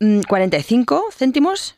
[0.00, 1.76] Mm, 45 céntimos,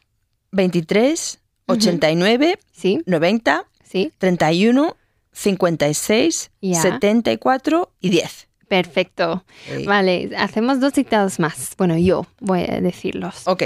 [0.52, 4.12] 23, 89, Sí, 90, sí.
[4.18, 4.96] 31,
[5.32, 6.82] 56, Ya.
[6.82, 8.48] 74 y 10.
[8.72, 9.44] Perfecto.
[9.66, 9.84] Sí.
[9.84, 11.74] Vale, hacemos dos dictados más.
[11.76, 13.46] Bueno, yo voy a decirlos.
[13.46, 13.64] Ok.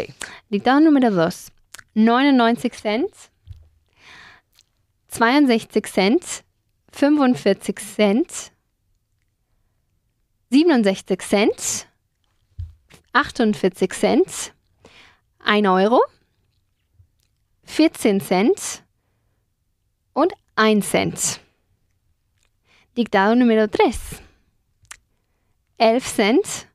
[0.49, 1.53] Dictado número 2.
[1.95, 3.09] 99 Cent,
[5.07, 6.25] 62 Cent,
[6.91, 8.29] 45 Cent,
[10.51, 11.87] 67 Cent,
[13.13, 14.29] 48 Cent,
[15.47, 16.01] 1 Euro,
[17.65, 18.83] 14 Cent
[20.15, 21.41] und 1 Cent.
[22.97, 24.26] Dictado número 3.
[25.79, 26.67] 11 Cent,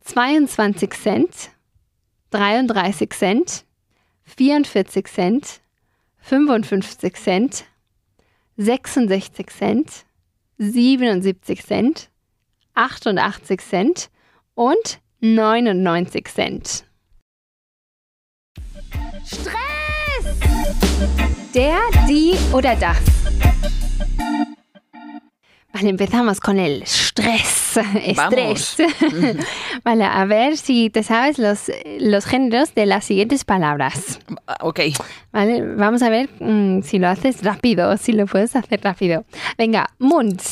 [0.00, 1.50] 22 Cent,
[2.30, 3.64] 33 Cent,
[4.24, 5.60] 44 Cent,
[6.18, 7.64] 55 Cent,
[8.56, 10.04] 66 Cent,
[10.58, 12.10] 77 Cent,
[12.74, 14.10] 88 Cent
[14.54, 16.84] und 99 Cent.
[19.24, 19.60] Stress!
[21.54, 23.19] Der, die oder das.
[25.72, 27.76] Vale, empezamos con el stress.
[28.04, 28.76] Estrés.
[29.84, 34.18] vale, a ver si te sabes los, los géneros de las siguientes palabras.
[34.46, 34.80] Ah, Ok.
[35.32, 39.24] Vale, vamos a ver mm, si lo haces rápido, si lo puedes hacer rápido.
[39.56, 40.42] Venga, Mund,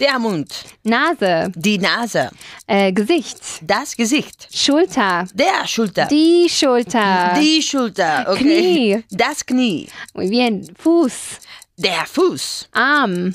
[0.00, 2.30] Der Mund, Nase, die Nase,
[2.66, 7.34] äh, Gesicht, das Gesicht, Schulter, der Schulter, die Schulter.
[7.38, 8.38] die Schulter, okay.
[8.42, 9.04] Knie.
[9.12, 11.38] Das Knie, Muy bien, Fuß,
[11.76, 13.34] der Fuß, Arm,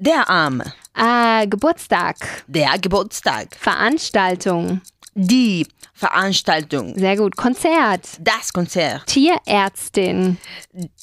[0.00, 0.62] der Arm,
[0.96, 4.80] äh, Geburtstag, der Geburtstag, Veranstaltung.
[5.14, 10.38] die Veranstaltung, Sehr gut, Konzert, das Konzert, Tierärztin.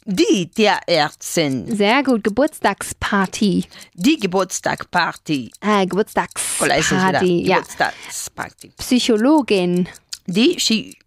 [0.05, 3.65] die Tierärztin, Sehr gut, Geburtstagsparty.
[3.93, 7.43] die Geburtstagparty, Äh, Geburtstagsparty.
[7.45, 7.57] Ja.
[7.57, 9.87] Geburtstagsparty, Psychologin.
[10.25, 10.97] die, Chi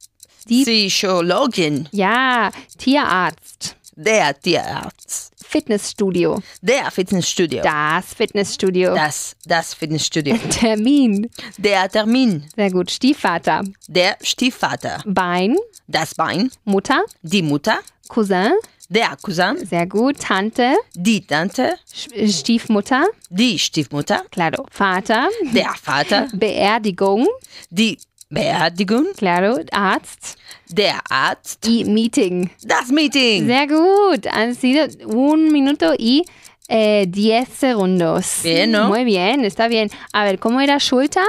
[0.47, 3.77] Die- Psychologin, Ja, Tierarzt.
[4.03, 5.31] Der Tierarzt.
[5.47, 6.41] Fitnessstudio.
[6.63, 7.61] Der Fitnessstudio.
[7.63, 8.95] Das Fitnessstudio.
[8.95, 10.39] Das, das Fitnessstudio.
[10.51, 11.29] Termin.
[11.59, 12.45] Der Termin.
[12.57, 12.91] Sehr gut.
[12.91, 13.63] Stiefvater.
[13.89, 15.03] Der Stiefvater.
[15.05, 15.55] Bein.
[15.87, 16.51] Das Bein.
[16.65, 17.03] Mutter.
[17.23, 17.81] Die Mutter.
[18.09, 18.53] Cousin.
[18.89, 19.59] Der Cousin.
[19.67, 20.19] Sehr gut.
[20.21, 20.77] Tante.
[20.95, 21.75] Die Tante.
[21.95, 23.05] Sch- Stiefmutter.
[23.29, 24.23] Die Stiefmutter.
[24.31, 24.67] Claro.
[24.71, 25.29] Vater.
[25.53, 26.27] Der Vater.
[26.33, 27.27] Beerdigung.
[27.69, 27.99] Die
[28.31, 29.07] Beerdigung.
[29.17, 29.59] Claro.
[29.73, 30.37] Arzt.
[30.69, 31.67] Der Arzt.
[31.67, 32.51] Y meeting.
[32.63, 33.47] Das Meeting.
[33.47, 34.27] Sehr gut.
[34.33, 36.25] Han sido un minuto y
[36.69, 38.41] eh, diez segundos.
[38.45, 38.89] Bien, ¿no?
[38.89, 39.91] Muy bien, está bien.
[40.13, 41.25] A ver, ¿cómo era Schulter?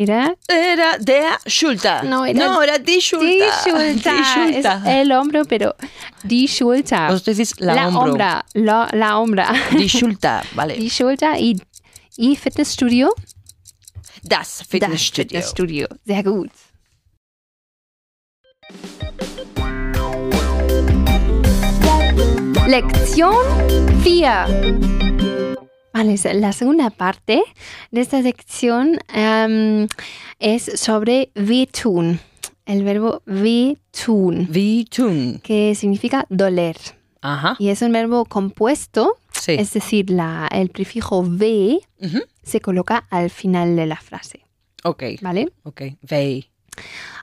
[0.00, 2.04] Era Era der Schulter.
[2.04, 3.26] No, era- no, era die Schulter.
[3.26, 4.12] die Schulter.
[4.12, 4.82] Die Schulter.
[4.86, 5.74] Es el hombro, pero
[6.22, 7.12] die Schulter.
[7.12, 8.02] Usted dice la, la hombro.
[8.12, 8.44] hombra.
[8.54, 9.52] La, la hombra.
[9.76, 10.74] Die Schulter, vale.
[10.74, 11.60] Die Schulter y,
[12.16, 13.12] y Fitnessstudio.
[14.28, 15.40] Das Das Fitnessstudio.
[15.40, 15.86] Fitnessstudio.
[16.04, 16.50] Sehr gut.
[22.66, 23.34] Lección
[24.04, 24.46] 4.
[25.92, 27.42] Vale, la segunda parte
[27.90, 29.88] de esta sección em,
[30.38, 32.20] es sobre wehtun.
[32.66, 35.40] El verbo wehtun, Wie tun.
[35.42, 36.76] que significa doler.
[37.22, 37.56] Ajá.
[37.58, 39.52] Y es un verbo compuesto, Sí.
[39.58, 41.20] es decir, la, el prefijo
[42.00, 42.20] Ujú.
[42.42, 44.40] se coloca al final de la frase.
[44.84, 45.48] Ok, ¿Vale?
[45.64, 45.82] ok.
[46.10, 46.44] Weh.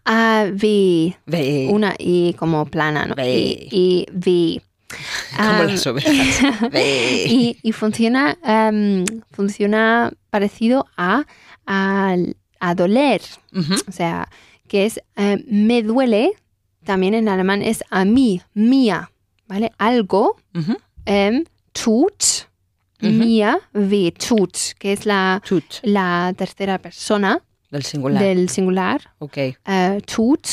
[0.06, 1.16] Ah, we.
[1.28, 1.68] Weh.
[1.72, 3.16] Una I como plana, ¿no?
[3.16, 3.68] Ve.
[3.70, 4.62] Y, y we.
[5.36, 6.72] Como Ah, las ovejas.
[6.74, 11.26] Y, y funciona, em, funciona parecido a,
[11.66, 12.16] a,
[12.60, 13.22] a doler.
[13.88, 14.30] O sea,
[14.68, 16.32] que es eh, me duele,
[16.84, 19.12] también en alemán es a mí, mía,
[19.48, 19.72] ¿vale?
[19.78, 20.38] Algo
[21.84, 22.24] tut,
[23.02, 25.66] mía, we tut, que es la, Tut.
[25.84, 28.24] la tercera persona Del singular.
[28.24, 29.02] del singular.
[29.20, 29.38] Ok.
[29.38, 30.48] Eh, tut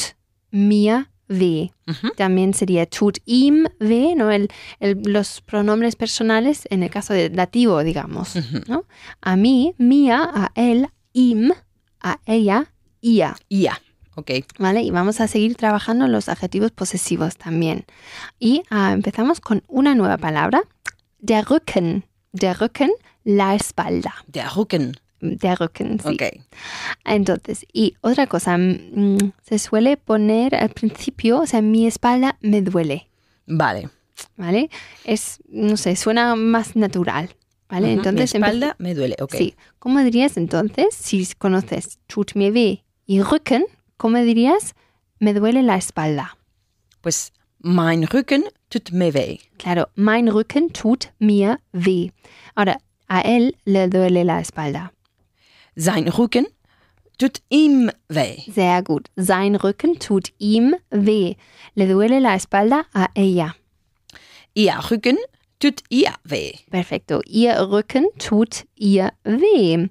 [1.28, 1.70] weh.
[1.88, 2.10] Ujú.
[2.16, 4.30] También sería tut ihm weh, ¿no?
[4.30, 4.48] El,
[4.80, 8.34] el- los pronombres personales en el caso de dativo, digamos.
[8.68, 8.84] ¿no?
[9.22, 11.52] A mí, mía, a él, im,
[12.02, 12.66] a ella,
[13.00, 13.34] ia.
[13.50, 13.80] Ja.
[14.16, 14.30] Ok.
[14.58, 14.82] ¿Vale?
[14.82, 17.86] Y vamos a seguir trabajando los adjetivos posesivos también.
[18.38, 20.62] Y ah, empezamos con una nueva palabra.
[21.22, 22.02] Der Rücken.
[22.32, 22.90] Der Rücken,
[23.24, 24.12] la espalda.
[24.26, 24.96] Der Rücken.
[25.20, 26.08] Der Rücken, sí.
[26.14, 26.22] Ok.
[27.04, 32.60] Entonces, y otra cosa, mm, se suele poner al principio, o sea, mi espalda me
[32.60, 33.06] duele,
[33.46, 33.88] Vale.
[34.36, 34.68] ¿vale?
[35.04, 37.30] Es, no sé, suena más natural,
[37.68, 37.92] ¿vale?
[37.92, 39.14] Entonces, Mi espalda me duele.
[39.20, 39.34] Ok.
[39.36, 39.54] sí.
[39.78, 43.64] ¿Cómo dirías entonces, si conoces tut mir weh y Rücken,
[43.96, 44.74] cómo dirías
[45.20, 46.36] me duele la espalda?
[47.00, 49.38] Pues mein Rücken tut mir weh.
[49.58, 52.10] Claro, mein Rücken tut mir weh.
[52.54, 52.76] Ahora,
[53.08, 54.90] a él le duele la espalda.
[55.76, 56.46] Sein Rücken
[57.18, 58.38] tut ihm weh.
[58.50, 59.08] Sehr gut.
[59.16, 61.36] Sein Rücken tut ihm weh.
[61.74, 63.54] Le duele la espalda a ella.
[64.54, 65.18] Ihr Rücken
[65.58, 66.52] tut ihr weh.
[66.70, 67.20] Perfecto.
[67.26, 69.88] Ihr Rücken tut ihr weh.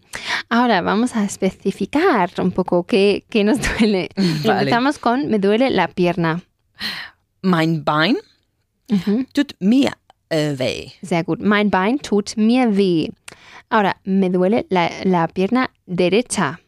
[0.49, 4.09] Ahora vamos a especificar un poco qué, qué nos duele.
[4.15, 4.61] Vale.
[4.61, 6.41] Empezamos con me duele la pierna.
[7.43, 8.17] Mein Bein
[8.91, 9.25] Ujú.
[9.34, 9.91] tut mir
[10.30, 10.91] äh, weh.
[11.01, 11.41] Sehr gut.
[11.41, 13.10] Mein Bein tut mir weh.
[13.69, 16.60] Ahora, me duele la, la pierna derecha.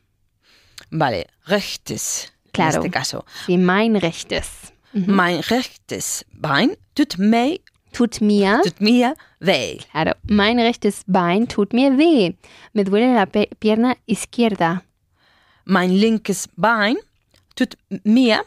[0.90, 2.32] Vale, rechtes.
[2.54, 2.78] Claro.
[2.82, 3.26] En este caso.
[3.46, 4.72] Sí, mein rechtes.
[4.94, 7.60] Mein rechtes Bein tut mir,
[7.94, 9.78] Tut mir, tut mir weh.
[9.92, 12.34] claro, mein rechtes Bein tut mir weh.
[12.74, 14.84] Me duele la pierna izquierda.
[15.66, 16.98] Mein linkes Bein
[17.56, 18.44] tut mir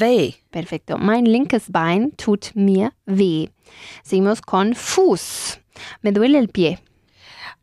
[0.00, 0.32] weh.
[0.50, 0.96] Perfecto.
[0.98, 3.48] Mein linkes Bein tut mir weh.
[4.02, 5.58] Seguimos con Fuß.
[6.02, 6.78] Me duele el pie.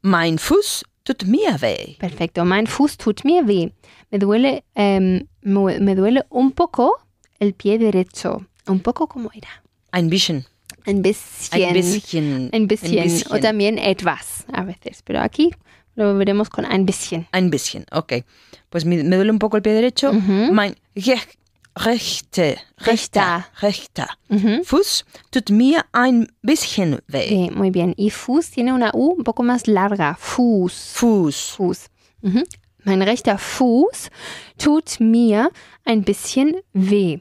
[0.02, 1.96] Mein Fuß tut mir weh.
[2.00, 2.46] Perfecto.
[2.46, 3.72] Mein Fuß tut mir weh.
[4.12, 6.92] Me duele, em, me, duele un poco
[7.40, 8.46] el pie derecho.
[8.68, 9.50] Un poco como era.
[9.92, 10.46] Ein bisschen.
[10.86, 11.62] Ein bisschen.
[11.64, 12.50] Ein bisschen.
[12.54, 13.00] Ein bisschen.
[13.00, 13.32] Ein bisschen.
[13.32, 15.02] O también etwas a veces.
[15.04, 15.52] Pero aquí
[15.96, 17.28] lo veremos con ein bisschen.
[17.32, 18.24] Ein bisschen, ok.
[18.70, 20.12] Pues me, me duele un poco el pie derecho.
[20.12, 20.52] Ujú.
[20.54, 21.38] Mein rech-
[21.76, 24.64] rechte, rechter, rechter Ujú.
[24.64, 27.28] Fuß tut mir ein bisschen weh.
[27.28, 27.94] Sí, muy bien.
[27.98, 30.16] Y Fuß tiene una U un poco más larga.
[30.20, 30.94] Fuß.
[30.96, 31.52] Fuß.
[31.58, 31.88] Fuß.
[32.22, 32.44] Mhm.
[32.84, 34.10] Mein rechter Fuß
[34.58, 35.52] tut mir
[35.86, 37.20] ein bisschen weh.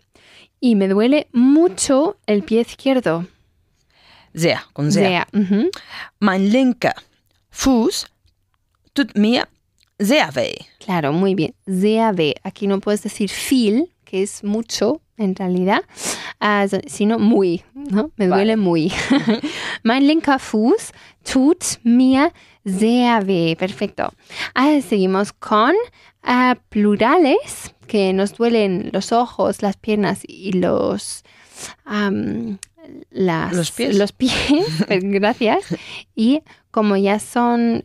[0.60, 3.26] Y me duele mucho el pie izquierdo.
[4.32, 5.08] Sehr, con sehr.
[5.08, 5.26] Sehr.
[5.32, 5.70] Mhm.
[6.20, 6.94] Mein linker
[7.50, 8.06] Fuß
[8.94, 9.46] tut mir
[9.98, 10.56] sehr weh.
[10.80, 11.54] Claro, muy bien.
[11.66, 12.34] Sehr weh.
[12.42, 15.82] Aquí no puedes decir viel, que es mucho en realidad,
[16.38, 17.64] ah, sino muy.
[17.74, 18.12] ¿no?
[18.16, 18.92] Me duele muy.
[19.82, 20.92] mein linker Fuß
[21.24, 22.32] tut mir
[22.64, 23.56] sehr weh.
[23.56, 24.12] Perfecto.
[24.54, 25.74] Ahora seguimos con
[26.22, 31.24] ah, plurales, que nos duelen los ojos, las piernas y los,
[33.10, 33.96] las, Los pies.
[33.96, 34.32] los pies,
[34.86, 35.64] pues, gracias.
[36.14, 37.84] Y como ya son,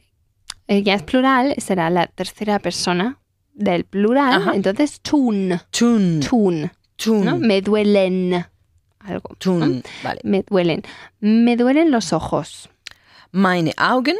[0.67, 3.18] eh, ya es plural, será la tercera persona
[3.59, 4.33] del plural.
[4.41, 4.55] Ajá.
[4.55, 6.19] Entonces, tun, Tun.
[6.21, 7.25] tun, Tun.
[7.25, 7.37] ¿no?
[7.37, 8.45] Me duelen.
[8.99, 9.29] Algo.
[9.29, 9.35] ¿no?
[9.37, 9.83] Tun.
[10.03, 10.19] Vale.
[10.23, 10.81] Me duelen.
[11.19, 12.69] Me duelen los ojos.
[13.31, 14.15] Meine Augen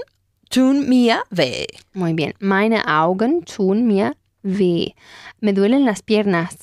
[0.49, 1.65] tun mir weh.
[1.93, 2.33] Muy bien.
[2.39, 4.93] Meine Augen tun mir weh.
[5.41, 6.57] Me duelen las piernas.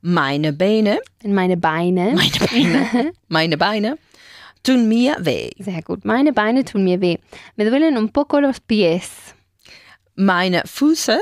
[0.00, 2.14] Meine Beine, Meine Beine.
[2.14, 3.98] meine Beine, meine Beine
[4.64, 5.50] tun mir weh.
[5.58, 6.04] Sehr gut.
[6.04, 7.18] Meine Beine tun mir weh.
[7.56, 9.34] Me duelen un poco los pies.
[10.16, 11.18] Meine Füße,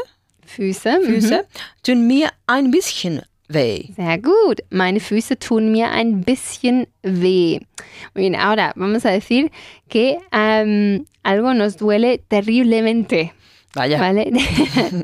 [0.55, 0.99] Füße.
[1.01, 1.05] mhm.
[1.07, 1.47] Füße
[1.83, 3.85] tun mir ein bisschen weh.
[3.97, 4.61] Sehr gut.
[4.71, 7.61] Meine Füße tun mir ein bisschen weh.
[8.15, 9.51] Bien, ahora vamos a decir
[9.89, 13.33] que am, algo nos duele terriblemente,
[13.75, 13.99] Vaya.
[14.01, 14.31] ¿vale?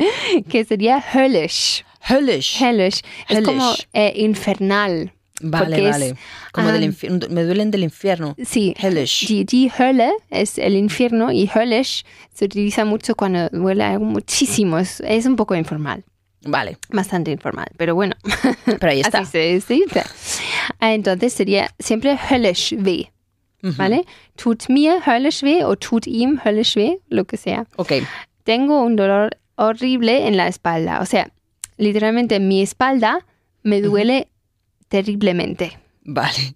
[0.49, 1.85] que sería höllisch.
[2.09, 2.61] Höllisch.
[2.61, 3.01] Hellish.
[3.29, 5.11] Es como eh, infernal.
[5.43, 6.15] Vale, es, vale.
[6.53, 7.27] Como del infierno.
[7.31, 8.35] Me duelen del infierno.
[8.45, 8.75] Sí.
[8.79, 9.27] Hellish.
[9.29, 14.79] Die, die Hölle es el infierno y höllisch se utiliza mucho cuando duele algo muchísimo.
[14.79, 16.05] Es, es un poco informal.
[16.43, 16.79] Vale.
[16.91, 17.67] Bastante informal.
[17.77, 18.15] Pero bueno,
[18.65, 19.19] Pero ahí está.
[19.21, 20.03] así se, dice.
[20.79, 23.11] Ah, Entonces sería siempre höllisch weh.
[23.63, 24.05] ¿Vale?
[24.37, 27.67] Tut mir höllisch weh o tut ihm höllisch weh, lo que sea.
[27.77, 27.95] Ok.
[28.45, 31.01] tengo un dolor horrible en la espalda.
[31.01, 31.33] O sea,
[31.77, 33.27] literalmente mi espalda
[33.65, 34.29] me duele
[34.91, 35.71] terriblemente.
[36.05, 36.55] Vale.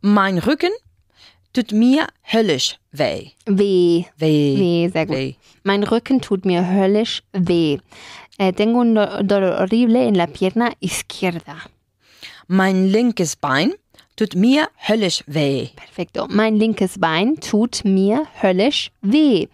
[0.00, 0.72] Mein Rücken
[1.52, 3.30] tut mir höllisch weh.
[3.46, 4.04] Weh.
[4.16, 4.56] Weh.
[4.58, 5.16] Weh, sehr gut.
[5.16, 5.34] Weh.
[5.64, 7.78] Mein Rücken tut mir höllisch weh.
[8.38, 11.56] Eh, tengo un do- dolor horrible en la pierna izquierda.
[12.48, 13.74] Mein linkes Bein
[14.16, 15.68] tut mir höllisch weh.
[15.76, 16.26] Perfecto.
[16.28, 19.46] Mein linkes Bein tut mir höllisch weh.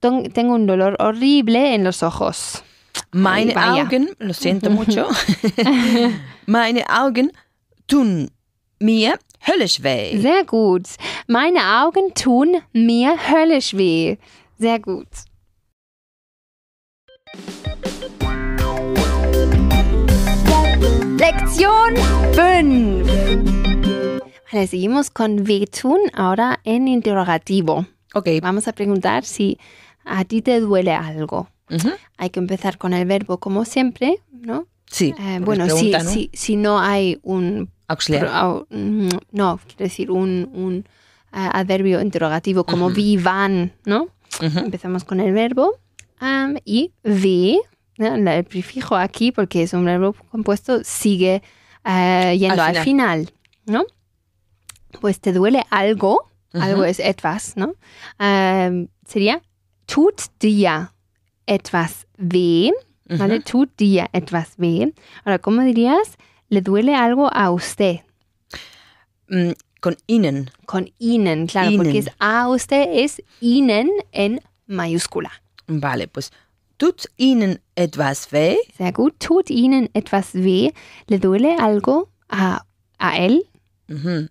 [0.00, 2.62] Tengo un dolor horrible en los ojos.
[3.12, 3.82] Meine vaya.
[3.82, 5.08] Augen, lo siento mucho.
[6.46, 7.32] Meine Augen
[7.86, 8.30] tun
[8.78, 10.18] mir höllisch weh.
[10.18, 10.86] Sehr gut.
[11.26, 14.16] Meine Augen tun mir höllisch weh.
[14.58, 15.08] Sehr gut.
[21.18, 21.94] Lección
[22.34, 23.04] 5.
[24.52, 27.86] Vale, seguimos con wehtun, ahora en interrogativo.
[28.14, 28.28] Ok.
[28.42, 29.58] Vamos a preguntar si
[30.04, 31.48] a ti te duele algo.
[32.16, 34.66] Hay que empezar con el verbo como siempre, ¿no?
[34.86, 35.14] Sí.
[35.18, 36.00] Eh, bueno, si, ¿no?
[36.00, 38.26] si, si no hay un Auxiliar.
[38.26, 40.84] Pro- mm, no, quiero decir un, un,
[41.32, 44.08] ah, adverbio interrogativo como vi, van, ¿no?
[44.40, 45.74] Empezamos con el verbo
[46.64, 47.60] y vi,
[47.96, 51.42] el prefijo aquí, porque es un verbo compuesto, sigue
[51.84, 53.32] ah, yendo Al al final.
[53.66, 53.84] ¿no?
[55.00, 57.74] Pues te duele algo, algo es etwas, ¿no?
[59.06, 59.42] Sería
[59.86, 60.88] tut dir
[61.50, 62.70] etwas weh,
[63.08, 63.40] ¿vale?
[63.40, 64.92] Tut dir etwas weh.
[65.24, 66.16] Ahora, ¿cómo dirías?
[66.48, 68.00] Le duele algo a usted.
[69.28, 70.50] Mm, Con ihnen.
[70.66, 72.06] Con ihnen, claro, porque Ihnen.
[72.08, 75.30] es a usted, es ihnen en mayúscula.
[75.66, 76.30] Vale, pues
[76.76, 78.56] tut ihnen etwas weh.
[78.76, 79.14] Sehr gut.
[79.18, 80.72] Tut ihnen etwas weh.
[81.06, 82.64] Le duele algo a,
[82.98, 83.46] a él.
[83.88, 84.28] Mhm.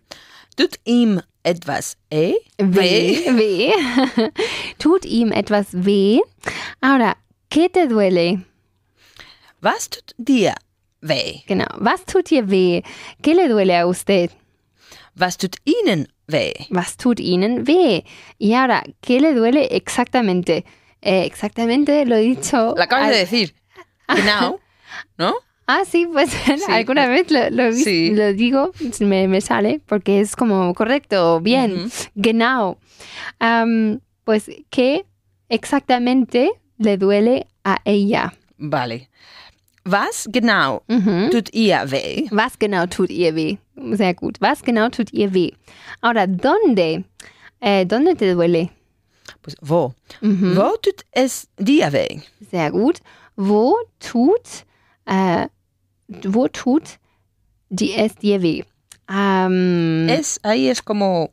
[0.55, 1.19] Tut ihm
[1.49, 2.35] etwas eh?
[2.57, 3.25] Weh.
[3.37, 3.73] Weh.
[4.79, 6.19] Tut ihm etwas weh.
[6.81, 7.17] Ahora,
[7.49, 8.45] ¿qué te duele?
[9.61, 10.53] Was tut dir
[11.01, 11.43] weh?
[11.47, 11.67] Genau.
[11.81, 12.81] Was tut dir weh?
[13.21, 14.31] ¿Qué le duele a usted?
[15.19, 16.53] Was tut ihnen weh?
[16.71, 18.03] Was tut ihnen weh?
[18.39, 20.63] Y ahora, ¿qué le duele exactamente?
[21.01, 22.73] Eh, exactamente lo he dicho.
[22.77, 23.53] La acabas al- de decir.
[24.15, 24.59] Genau.
[25.17, 25.35] ¿No?
[25.71, 26.31] Ah, sí, pues
[26.67, 28.09] alguna vez lo, lo, Sí.
[28.15, 32.77] lo digo, me, me sale, porque es como correcto, bien, genau.
[33.39, 35.05] Am, pues, ¿qué
[35.47, 38.33] exactamente le duele a ella?
[38.57, 39.09] Vale.
[39.85, 41.29] Was genau Mhm.
[41.29, 42.27] tut ihr weh?
[42.31, 43.57] Was genau tut ihr weh?
[43.95, 44.37] Sehr gut.
[44.41, 45.51] Was genau tut ihr weh?
[46.01, 47.03] Ahora, ¿dónde?
[47.61, 48.69] Eh, ¿Dónde te duele?
[49.41, 49.93] Pues wo?
[50.21, 50.55] Mhm.
[50.55, 52.21] Wo tut es dir weh?
[52.51, 52.99] Sehr gut.
[53.35, 54.65] Wo tut,
[55.05, 55.47] äh,
[56.25, 56.99] wo tut
[57.69, 58.63] die es dir weh?
[60.09, 61.31] Es, ahí es como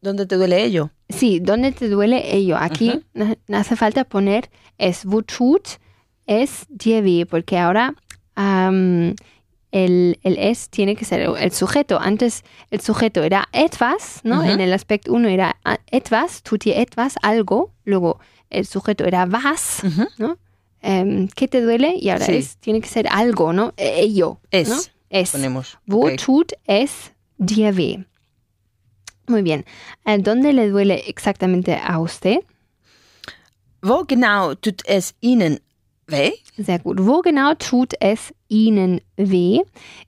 [0.00, 0.90] donde te duele ello.
[1.08, 2.56] Sí, ¿dónde te duele ello?
[2.56, 5.78] Aquí no, no hace falta poner es wo tut
[6.26, 7.94] es dir weh, porque ahora
[8.36, 11.98] el, el es tiene que ser el sujeto.
[12.00, 14.42] Antes el sujeto era etwas, ¿no?
[14.44, 17.72] En el aspecto 1 era ah, etwas, tut dir etwas, algo.
[17.84, 18.20] Luego
[18.50, 19.82] el sujeto era was.
[20.18, 20.38] ¿no?
[20.82, 21.94] Em, ¿Qué te duele?
[21.98, 22.34] Y ahora Sí.
[22.34, 23.72] es, tiene que ser algo, ¿no?
[23.76, 24.40] E- Ello.
[24.50, 24.68] Es.
[24.68, 24.76] ¿no?
[25.10, 25.30] Es.
[25.30, 25.78] Ponemos.
[25.86, 26.16] Wo ok.
[26.16, 28.04] tut es dir weh?
[29.28, 29.64] Muy bien.
[30.04, 32.38] Eh, ¿Dónde le duele exactamente a usted?
[33.82, 35.60] Wo genau tut es ihnen
[36.08, 36.32] weh?
[36.62, 36.98] Sehr gut.
[37.00, 39.62] Wo genau tut es Ihnen weh?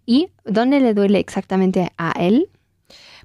[0.07, 2.51] ¿Y dónde le duele exactamente a él?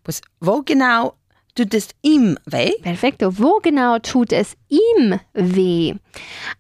[0.04, 1.16] Pues, wo genau
[1.60, 2.72] tut es ihm weh?
[2.82, 3.30] Perfecto.
[3.32, 5.94] ¿Wo genau tut es ihm weh?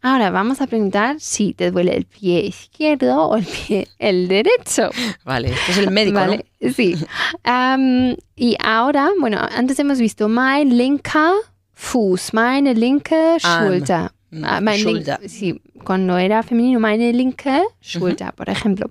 [0.02, 4.90] Ahora vamos a preguntar si te duele el pie izquierdo o el pie el derecho.
[5.26, 6.46] Vale, esto es el médico, Vale,
[6.76, 6.96] sí.
[7.44, 11.34] Am, y ahora, bueno, antes hemos visto mein linker
[11.74, 13.38] Fuß, meine linke.
[13.40, 14.12] Schulter.
[14.32, 15.20] Mm, Ah, mein link- Schulter.
[15.30, 18.90] sí, cuando era femenino, meine linke Schulter, por ejemplo.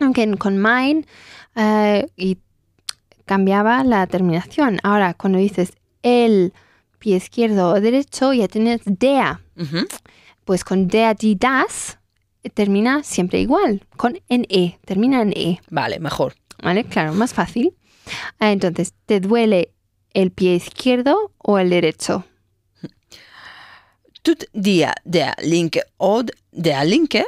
[0.00, 1.06] Aunque con mein
[1.56, 2.36] eh, y
[3.28, 4.80] cambiaba la terminación.
[4.82, 5.70] Ahora, cuando dices
[6.02, 6.52] el
[6.98, 8.80] pie izquierdo o derecho, ya tienes.
[8.84, 9.86] Ujú.
[10.44, 11.98] Pues con der, die, das
[12.54, 15.60] termina siempre igual, con en e, termina en e.
[15.70, 16.34] Vale, mejor.
[16.62, 16.82] ¿Vale?
[16.84, 17.74] Claro, más fácil.
[18.40, 19.70] Ah, Entonces, ¿te duele
[20.14, 22.24] el pie izquierdo o el derecho?
[24.22, 27.24] Tut dir der linke oder der linke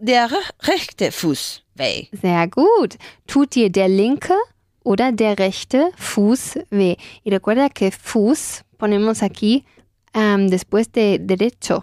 [0.00, 2.08] der re- rechte Fuß weh?
[2.12, 2.96] Sehr gut.
[3.26, 4.34] Tut dir der linke
[4.82, 6.96] oder der rechte Fuß weh?
[7.24, 9.64] Y recuerda que Fuß ponemos aquí
[10.48, 11.82] después de derecho.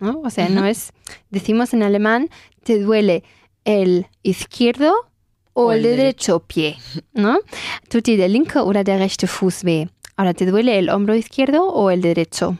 [0.00, 0.20] ¿no?
[0.24, 0.92] O sea, no es,
[1.30, 2.28] decimos en alemán,
[2.62, 3.24] te duele
[3.64, 4.92] el izquierdo
[5.52, 6.76] o, O el, el derecho pie.
[7.12, 7.38] ¿no?
[7.88, 9.88] Tut dir der linke oder der rechte Fuß weh?
[10.16, 12.56] Ahora, ¿te duele el hombro izquierdo o el derecho?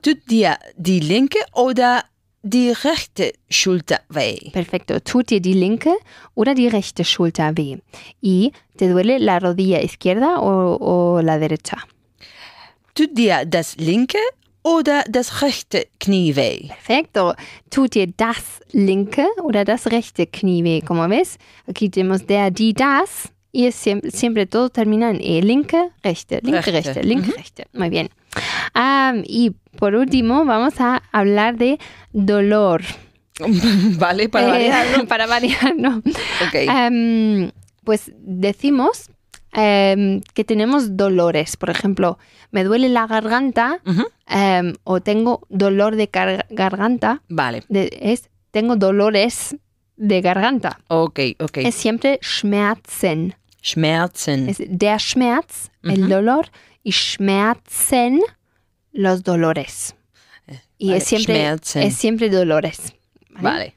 [0.00, 2.04] Tut dir die linke oder
[2.44, 4.50] die rechte Schulter weh?
[4.52, 5.00] Perfecto.
[5.00, 5.94] Tut dir die linke
[6.34, 7.78] oder die rechte Schulter weh?
[8.22, 11.78] ¿Y te duele la rodilla izquierda o, o la derecha?
[12.94, 14.18] Tut dir das linke
[14.62, 16.68] oder das rechte Knie weh?
[16.68, 17.34] Perfecto.
[17.70, 20.80] Tut dir das linke oder das rechte Knie weh?
[20.82, 23.30] Como ves, aquí tenemos der, die, das.
[23.52, 25.40] Y siempre, siempre todo termina en e.
[25.40, 26.72] Linke, rechte, linke, Rechte.
[26.72, 27.64] rechte, linke, rechte.
[27.72, 28.08] Muy bien.
[28.74, 31.78] Am, y por último, vamos a hablar de
[32.12, 32.82] dolor.
[33.98, 35.06] vale, para Eh, variar, ¿no?
[35.08, 35.98] para variar, ¿no?
[35.98, 36.54] Ok.
[36.54, 37.50] Em,
[37.84, 39.10] pues decimos
[39.52, 41.56] em, que tenemos dolores.
[41.56, 42.18] Por ejemplo,
[42.50, 43.80] me duele la garganta
[44.28, 47.22] em, o tengo dolor de gar- garganta.
[47.28, 49.56] Vale, de- es, tengo dolores
[49.96, 50.78] de garganta.
[50.88, 51.58] ok, ok.
[51.58, 53.34] Es siempre Schmerzen.
[53.62, 54.48] Schmerzen.
[54.48, 56.48] Es der Schmerz, el dolor,
[56.84, 58.20] y Schmerzen,
[58.92, 59.96] los dolores.
[60.78, 61.82] Y vale, es siempre, Schmerzen.
[61.82, 62.94] es siempre dolores.
[63.30, 63.74] Vale.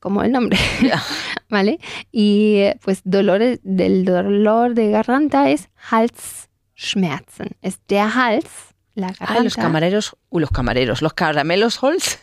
[0.00, 0.58] Como el nombre.
[1.48, 1.78] ¿Vale?
[2.12, 7.56] Y eh, pues dolores del dolor de garganta es Halsschmerzen.
[7.62, 8.46] Es der Hals,
[8.94, 9.34] la garganta.
[9.38, 12.18] Ah, los camareros, uh, los camareros, los caramelos Holz.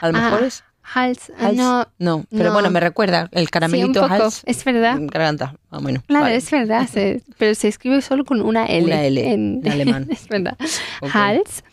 [0.00, 0.62] A lo Ah, mejor es
[0.94, 1.56] Hals, ah, Hals.
[1.56, 2.52] no, No, pero no.
[2.52, 4.42] bueno, me recuerda el sí, caramelito poco, Hals.
[4.46, 4.96] es verdad.
[5.00, 5.56] Garganta.
[5.70, 6.02] Ah, bueno.
[6.06, 6.36] Claro, vale.
[6.36, 8.84] es verdad, se- pero se escribe solo con una L.
[8.86, 10.06] Una L, en alemán.
[10.10, 10.56] es verdad.
[11.00, 11.10] Ok.
[11.14, 11.64] Hals.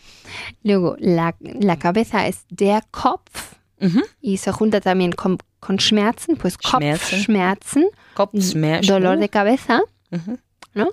[0.63, 4.01] Luego, la, la cabeza es der Kopf Ujú.
[4.21, 7.17] y se junta también con, con Schmerzen, pues Schmerzen.
[7.19, 8.87] Kopfschmerzen, Kopfsmash.
[8.87, 10.37] dolor de cabeza, Ujú.
[10.73, 10.91] ¿no?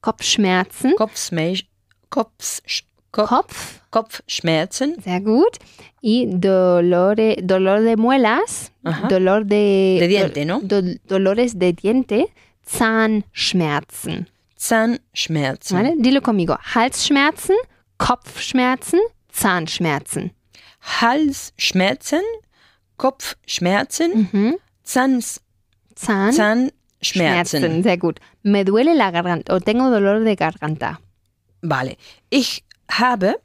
[0.00, 1.62] Kopfschmerzen, Kopfsmash.
[2.08, 2.62] Kopfs,
[3.12, 5.00] Kopf, Kopf, Kopfschmerzen.
[5.02, 5.58] sehr gut,
[6.00, 9.08] y dolore, dolor de muelas, Ajá.
[9.08, 9.96] dolor de...
[10.00, 10.60] De diente, ¿no?
[10.62, 12.26] do- dolores de diente,
[12.64, 14.28] Zahnschmerzen.
[14.56, 15.76] Zahnschmerzen.
[15.76, 15.94] ¿Vale?
[15.98, 16.56] Dilo conmigo.
[16.74, 17.56] Halsschmerzen,
[17.98, 19.00] Kopfschmerzen,
[19.32, 20.32] Zahnschmerzen.
[20.80, 22.22] Halsschmerzen.
[22.96, 24.28] Kopfschmerzen.
[24.32, 24.56] Mhm.
[24.84, 25.40] Zahns,
[25.94, 26.70] Zahn, Zahnschmerzen.
[27.02, 27.82] Schmerzen.
[27.82, 28.20] Sehr gut.
[28.42, 31.00] Me duele la garganta o tengo dolor de garganta.
[31.62, 31.96] Vale.
[32.30, 33.36] Ich habe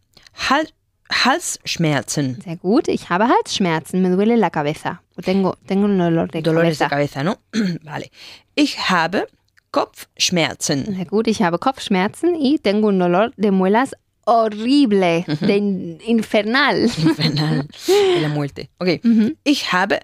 [0.50, 0.68] Hal
[1.12, 2.42] Halsschmerzen.
[2.44, 2.88] Sehr gut.
[2.88, 4.02] Ich habe Halsschmerzen.
[4.02, 5.02] Me duele la cabeza.
[5.18, 7.22] O tengo, tengo un dolor de Dolores de cabeza.
[7.22, 7.38] cabeza, ¿no?
[7.84, 8.10] vale.
[8.56, 9.28] Ich habe
[9.72, 10.96] Kopfschmerzen.
[10.96, 11.28] Sehr gut.
[11.28, 16.82] Ich habe Kopfschmerzen y tengo un dolor de muelas horrible, de in- infernal.
[16.98, 17.68] Infernal.
[17.88, 18.70] De la muerte.
[18.80, 19.00] Ok.
[19.04, 19.38] Mhm.
[19.44, 20.00] Ich habe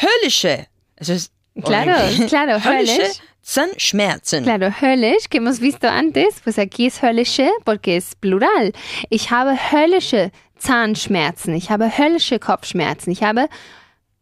[0.00, 0.66] höllische.
[0.96, 1.30] Es
[1.64, 2.26] Claro, horrible.
[2.28, 3.02] claro, höllische
[3.44, 3.94] höllisch.
[3.94, 4.44] Zahnschmerzen.
[4.44, 8.72] Claro, höllisch, que hemos visto antes, pues aquí es höllische porque es plural.
[9.10, 13.48] Ich habe höllische Zahnschmerzen, ich habe höllische Kopfschmerzen, ich habe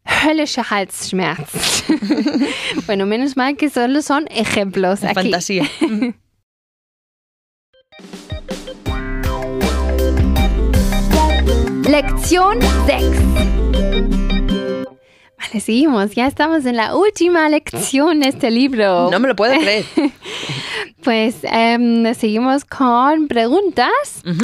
[0.05, 1.61] höllische Halsschmerzen.
[2.85, 5.13] bueno, menos mal que solo son ejemplos aquí.
[5.15, 5.63] Fantasía.
[11.85, 14.22] Lección 6.
[15.43, 16.11] Vale, seguimos.
[16.15, 19.09] Ya estamos en la última lección de este libro.
[19.11, 19.85] No me lo puedo creer.
[21.03, 23.89] Pues em, seguimos con preguntas.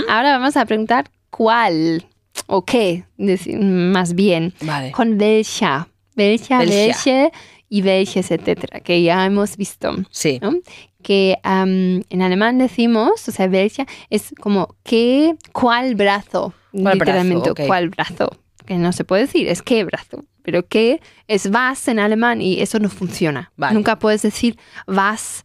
[0.10, 2.06] Ahora vamos a preguntar cuál
[2.48, 4.54] o qué, más bien.
[4.60, 4.92] Vale.
[4.92, 5.86] Con welcher.
[6.18, 6.88] Welcher, Welcher.
[6.88, 7.32] welche
[7.70, 9.96] y welches, etcétera, que ya hemos visto.
[10.12, 10.40] Sí.
[10.42, 10.56] ¿no?
[11.02, 16.54] Que am, en alemán decimos, o sea, welcher es como qué, cuál brazo.
[16.74, 17.68] ¿Cuál literalmente, brazo?
[17.68, 18.32] Cuál brazo.
[18.70, 20.26] Que no se puede decir, es qué brazo.
[20.44, 23.52] Pero qué es was en alemán y eso no funciona.
[23.58, 23.74] Vale.
[23.74, 24.58] Nunca puedes decir
[24.88, 25.44] was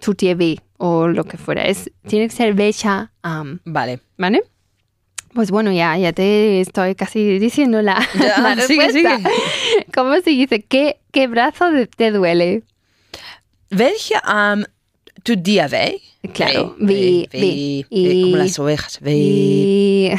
[0.00, 1.62] tut dir weh o lo que fuera.
[1.64, 4.00] Es, tiene que ser welcher arm, Vale.
[4.18, 4.42] ¿vale?
[5.32, 9.16] Pues bueno, ya, ya te estoy casi diciendo la, Ya, la sigue, respuesta.
[9.16, 9.30] sigue.
[9.94, 10.62] ¿Cómo se dice?
[10.62, 11.64] ¿Qué, qué brazo
[11.96, 12.64] te duele?
[13.70, 14.64] Welcher Arm
[15.24, 15.98] tut dir weh?
[16.34, 17.84] Claro, weh, weh.
[17.90, 18.98] weh, como las ovejas.
[19.04, 20.10] Y,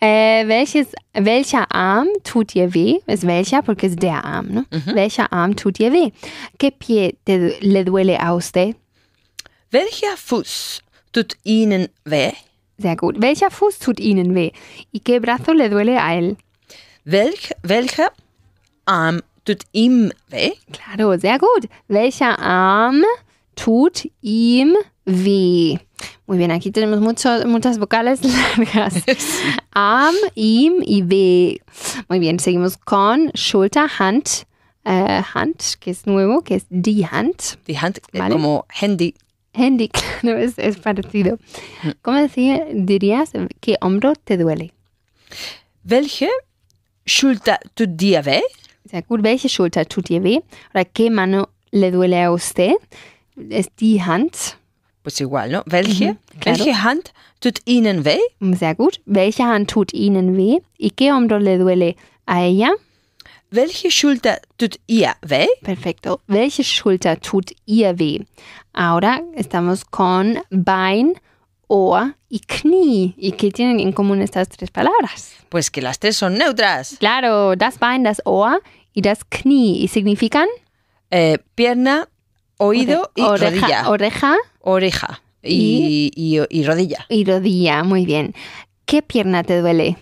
[0.00, 3.00] äh, welches, welcher Arm tut dir weh?
[3.06, 4.64] Es welcher porque es der Arm, ¿no?
[4.94, 6.10] Welcher Arm tut dir weh?
[6.58, 8.74] ¿Qué pie te le duele a usted?
[9.70, 10.80] Welcher Fuß
[11.12, 12.32] tut Ihnen weh?
[12.78, 13.20] Sehr gut.
[13.20, 14.52] Welcher Fuß tut Ihnen weh?
[14.92, 16.36] ¿Y qué brazo le duele a él?
[17.04, 18.10] Welch, welcher
[18.86, 20.52] Arm tut ihm weh?
[20.72, 21.68] Claro, sehr gut.
[21.88, 23.04] Welcher Arm
[23.56, 25.78] tut ihm weh?
[26.26, 28.20] Muy bien, aquí tenemos mucho- muchas vocales
[28.56, 28.94] largas.
[29.72, 31.58] Arm, ihm y weh.
[32.08, 34.46] Muy bien, seguimos con Schulter, Hand.
[34.84, 37.58] äh, Hand, que es nuevo, que es die Hand.
[37.66, 38.32] Die Hand äh, Vale.
[38.34, 39.14] como Handy.
[39.52, 39.88] Handy,
[40.20, 41.38] claro, es, es parecido.
[42.02, 44.72] ¿Cómo decir, dirías qué hombro te duele?
[45.82, 46.28] Welche
[47.06, 48.42] Schulter tut dir weh?
[48.84, 49.22] Sehr gut.
[49.22, 50.40] Welche Schulter tut dir weh?
[50.74, 52.74] Oder qué mano le duele a usted?
[53.50, 54.56] Es die Hand.
[55.02, 55.62] Pues igual, ¿no?
[55.66, 56.16] Welche?
[56.40, 56.58] claro.
[56.58, 58.18] Welche Hand tut Ihnen weh?
[58.56, 59.00] Sehr gut.
[59.06, 60.60] Welche Hand tut Ihnen weh?
[60.78, 62.72] ¿Y qué hombro le duele a ella?
[63.50, 65.46] Welche Schulter tut ihr weh?
[65.62, 66.20] Perfecto.
[66.26, 68.24] Welche Schulter tut ihr weh?
[68.72, 71.14] Ahora estamos con Bein,
[71.68, 73.14] Ohr y Knie.
[73.16, 75.36] ¿Y qué tienen en común estas tres palabras?
[75.48, 76.96] Pues que las tres son neutras.
[76.98, 78.60] Claro, das Bein, das Ohr
[78.92, 79.80] y das Knie.
[79.84, 80.48] ¿Y significan?
[81.10, 82.08] Eh, pierna,
[82.58, 83.88] oído y oreja, rodilla.
[83.90, 87.06] Oreja Oreja y, y, y rodilla.
[87.08, 87.82] y rodilla.
[87.84, 88.34] Muy bien.
[88.84, 89.96] ¿Qué pierna te duele?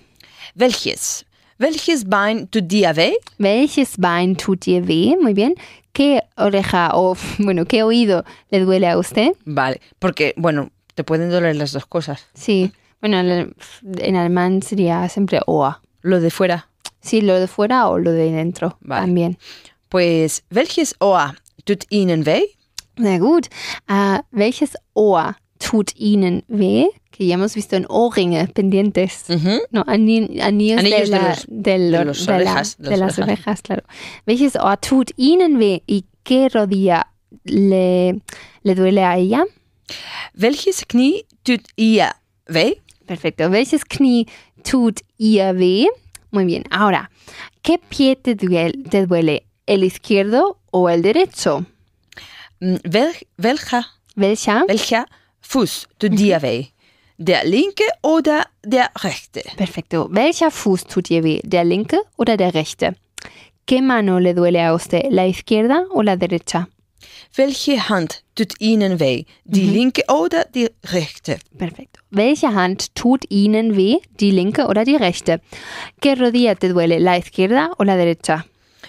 [0.57, 1.27] Welches?
[1.59, 3.15] Welches Bein tut dir weh?
[3.39, 5.17] ¿Welches Bein tut dir weh?
[5.21, 5.55] Muy bien.
[5.93, 9.33] ¿Qué oreja o, bueno, qué oído le duele a usted?
[9.45, 12.27] Vale, porque, bueno, te pueden doler las dos cosas.
[12.35, 12.73] Sí.
[13.01, 15.77] Bueno, en alemán sería siempre Ohr.
[16.01, 16.69] Lo de fuera.
[17.01, 19.03] Sí, lo de fuera o lo de dentro Vale.
[19.07, 19.39] también.
[19.89, 21.35] Pues, welches Ohr
[21.65, 22.43] tut Ihnen weh?
[22.99, 23.49] Sehr gut.
[23.89, 26.87] Äh, welches Ohr tut Ihnen weh?
[27.11, 29.25] Que ya hemos visto en Ohrringe, pendientes.
[29.29, 29.61] Ujú.
[29.71, 32.97] No, ani- anillos, Anillos de, de la- los- del- de los de la- orejas, de
[32.97, 33.19] las orejas.
[33.29, 33.83] orejas, claro.
[34.27, 35.81] Welches Ohr tut Ihnen weh?
[35.87, 37.07] ¿Y qué rodilla
[37.45, 38.21] le,
[38.63, 39.45] le duele a ella?
[40.35, 42.11] Welches Knie tut ihr
[42.49, 42.75] weh?
[43.07, 43.49] Perfecto.
[43.51, 44.27] Welches Knie
[44.65, 45.87] tut ihr weh?
[46.33, 46.65] Muy bien.
[46.71, 47.11] Ahora,
[47.63, 49.45] ¿qué pie te duele, te duele?
[49.67, 51.65] ¿El izquierdo o el derecho?
[52.61, 53.87] Mm, Wel, welcher,
[54.17, 54.65] Welcher?
[54.69, 55.07] welcher
[55.41, 56.67] Fuß tut dir weh?
[57.19, 59.43] Der linke oder der rechte?
[59.57, 60.09] Perfecto.
[60.11, 61.41] ¿Welcher Fuß tut dir weh?
[61.45, 62.97] ¿Der linke oder der rechte?
[63.67, 65.05] ¿Qué mano le duele a usted?
[65.11, 66.69] ¿La izquierda o la derecha?
[67.37, 69.25] Welche Hand tut Ihnen weh?
[69.45, 71.39] Die linke oder die rechte?
[71.57, 72.01] Perfecto.
[72.11, 73.99] ¿Welche Hand tut Ihnen weh?
[74.21, 75.41] ¿Die linke oder die rechte?
[76.01, 76.99] ¿Qué rodilla te duele?
[77.01, 78.47] ¿La izquierda o la derecha?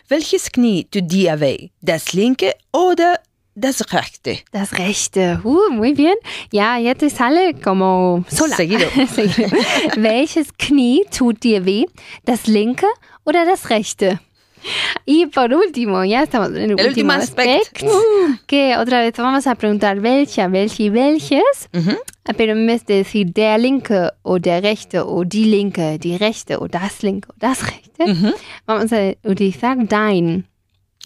[0.07, 1.69] Welches Knie tut dir weh?
[1.81, 3.19] Das linke oder
[3.55, 4.37] das rechte?
[4.51, 5.41] Das rechte.
[5.43, 6.13] Uh, muy bien.
[6.51, 8.55] Ya, ya te sale como sola.
[8.55, 8.85] Seguido.
[9.15, 9.49] Seguido.
[9.95, 11.85] Welches Knie tut dir weh?
[12.23, 12.85] ¿Das linke
[13.25, 14.19] oder das rechte?
[15.05, 17.83] Y por último, ya estamos en el, El último aspect.
[17.83, 18.35] Uh.
[18.47, 21.69] Que otra vez vamos a preguntar welcher, welche, welches.
[21.73, 21.97] Mhm.
[22.37, 26.57] Pero en vez de decir der linke o der rechte o die linke, die rechte
[26.59, 28.33] o das linke o das rechte, Mhm.
[28.65, 30.45] vamos a utilizar dein.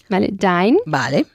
[0.08, 0.28] ¿Vale?
[0.32, 0.78] Dein.
[0.86, 1.26] Vale.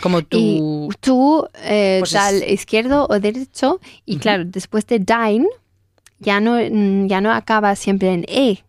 [0.00, 0.90] Como Y tú.
[1.00, 3.78] tú, eh, Pues tal es- izquierdo o derecho.
[4.06, 5.46] Y claro, después de dein,
[6.18, 6.58] ya no,
[7.08, 8.62] ya no acaba siempre en e,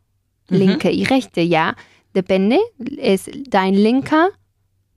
[0.49, 1.77] linke y rechte, ya.
[2.13, 2.59] Depende,
[2.99, 4.29] es dein linker,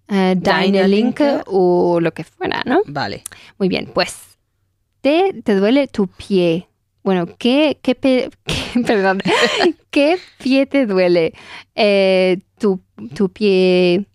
[0.09, 0.41] eh, deine
[0.73, 1.43] Deine linke linke.
[1.47, 2.83] o lo que fuera, ¿no?
[2.87, 3.25] Vale.
[3.59, 4.14] Muy bien, pues,
[5.01, 6.69] te, te duele tu pie.
[7.03, 9.23] Bueno, ¿qué, qué, pe- qué- perdón,
[9.91, 11.33] ¿qué pie te duele?
[11.75, 12.81] Eh, tu,
[13.14, 14.07] ¿Tu pie,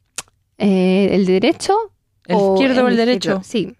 [0.58, 1.74] eh, el derecho?
[2.28, 3.42] ¿El izquierdo o el derecho?
[3.44, 3.76] Sí.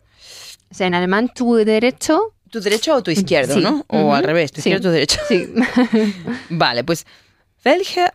[0.72, 3.62] O sea, en alemán tu derecho, ¿Tu derecho o tu izquierdo, Sí.
[3.62, 3.86] no?
[3.88, 4.70] O al revés, tu Sí.
[4.70, 5.20] izquierdo o tu derecho.
[5.28, 5.48] sí.
[6.50, 7.06] Vale, pues.
[7.64, 8.12] Welcher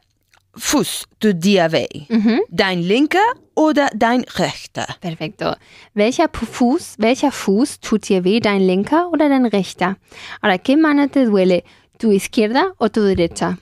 [0.57, 2.07] Fuß tut dir weh?
[2.09, 3.18] Ujú, Dein linker
[3.54, 4.86] oder dein rechter?
[5.00, 5.52] Perfecto.
[5.94, 9.96] Welcher Fuß, welcher Fuß tut dir weh, dein linker oder dein rechter?
[10.40, 11.62] Ahora, ¿qué mano te duele?
[11.98, 13.57] ¿Tu izquierda o tu derecha?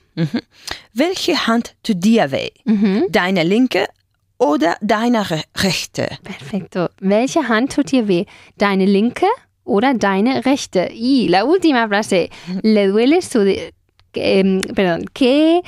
[0.93, 2.49] Welche Hand tut dir weh?
[2.65, 3.07] Ujú.
[3.09, 3.87] Deine linke
[4.37, 6.07] oder deine re rechte?
[6.23, 6.89] Perfecto.
[6.99, 8.25] Welche Hand tut dir weh?
[8.57, 9.27] ¿Deine linke
[9.63, 10.89] oder deine rechte?
[10.93, 12.29] Y la última frase.
[12.61, 13.39] ¿Le duele su...
[13.45, 13.73] de-
[14.15, 15.05] em, perdón.
[15.13, 15.61] ¿qué,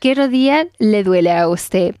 [0.00, 1.94] ¿Qué rodilla le duele a usted?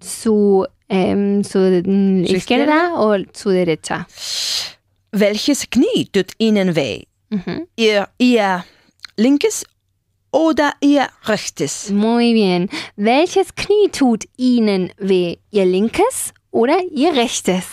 [0.00, 4.06] ¿Su em, su mm, ¿Su izquierda o su derecha.
[5.12, 7.04] Welches Knie tut Ihnen weh?
[7.30, 7.68] Ujú.
[7.76, 8.64] Ihr, ihr
[9.16, 9.64] linkes
[10.30, 11.90] oder ihr rechtes?
[11.90, 12.68] Muy bien.
[12.96, 15.38] Welches Knie tut Ihnen weh?
[15.50, 17.66] ¿Ihr linkes oder Ihr rechtes?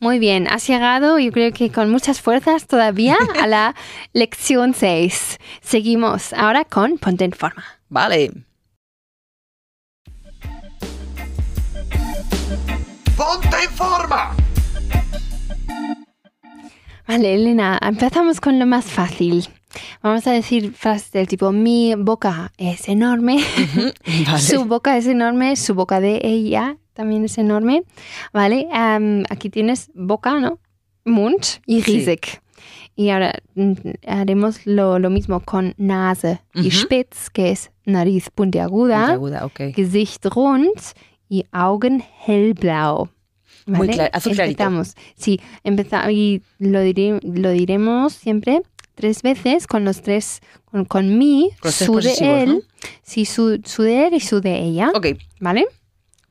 [0.00, 0.48] Muy bien.
[0.48, 3.74] Has llegado, yo creo que con muchas fuerzas todavía, a la
[4.14, 5.38] lección 6.
[5.60, 7.62] Seguimos ahora con Ponte en Forma.
[7.90, 8.32] Vale.
[13.16, 14.34] ¡Ponte en forma!
[17.06, 19.46] Vale, Elena, empezamos con lo más fácil.
[20.02, 23.44] Vamos a decir frases del tipo, mi boca es enorme,
[24.26, 24.38] Vale.
[24.40, 27.84] su boca es enorme, su boca de ella también es enorme.
[28.32, 28.66] Vale,
[29.30, 30.58] aquí tienes boca, ¿no?
[31.04, 31.92] Mund y Sí.
[31.98, 32.20] riesig.
[32.96, 33.72] Y ahora mm,
[34.06, 39.60] haremos lo, lo mismo con Nase y spitz, que es nariz puntiaguda, Aguda, ok.
[39.74, 40.72] Gesicht rund
[41.28, 43.08] y Augen hellblau.
[43.66, 44.32] Muy clar- azul.
[44.40, 44.94] Empezamos.
[45.16, 48.62] Sí, empezamos y lo, diré- lo diremos siempre
[48.94, 52.60] tres veces con los tres, con, con mi, Con su de él, ¿no?
[53.02, 55.08] sí, su, su de él y su de ella, Ok.
[55.40, 55.66] ¿vale?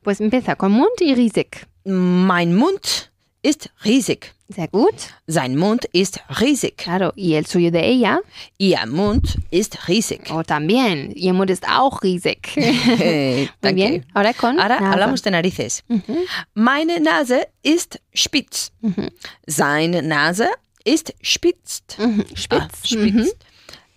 [0.06, 1.66] Pues empieza con Mund y riesig.
[1.84, 3.10] Mein Mund
[3.42, 4.32] ist riesig.
[4.48, 4.94] Sehr gut.
[5.26, 6.76] Sein Mund ist riesig.
[6.76, 8.20] Claro, y el suyo de ella,
[8.56, 10.20] Ihr Mund ist riesig.
[10.30, 11.10] oh, también.
[11.16, 12.38] Ihr Mund ist auch riesig.
[12.56, 13.74] Muy danke.
[13.74, 14.06] bien.
[14.14, 14.92] Ahora con Ahora Nase.
[14.92, 15.82] hablamos de narices.
[15.88, 16.14] Ujú,
[16.54, 18.70] Meine Nase ist spitz.
[18.82, 19.10] ujú,
[19.48, 20.48] Seine Nase
[20.84, 21.82] ist spitz.
[21.98, 22.86] Ah, Spitz.
[22.86, 22.94] spitz.
[22.94, 23.32] Ujú.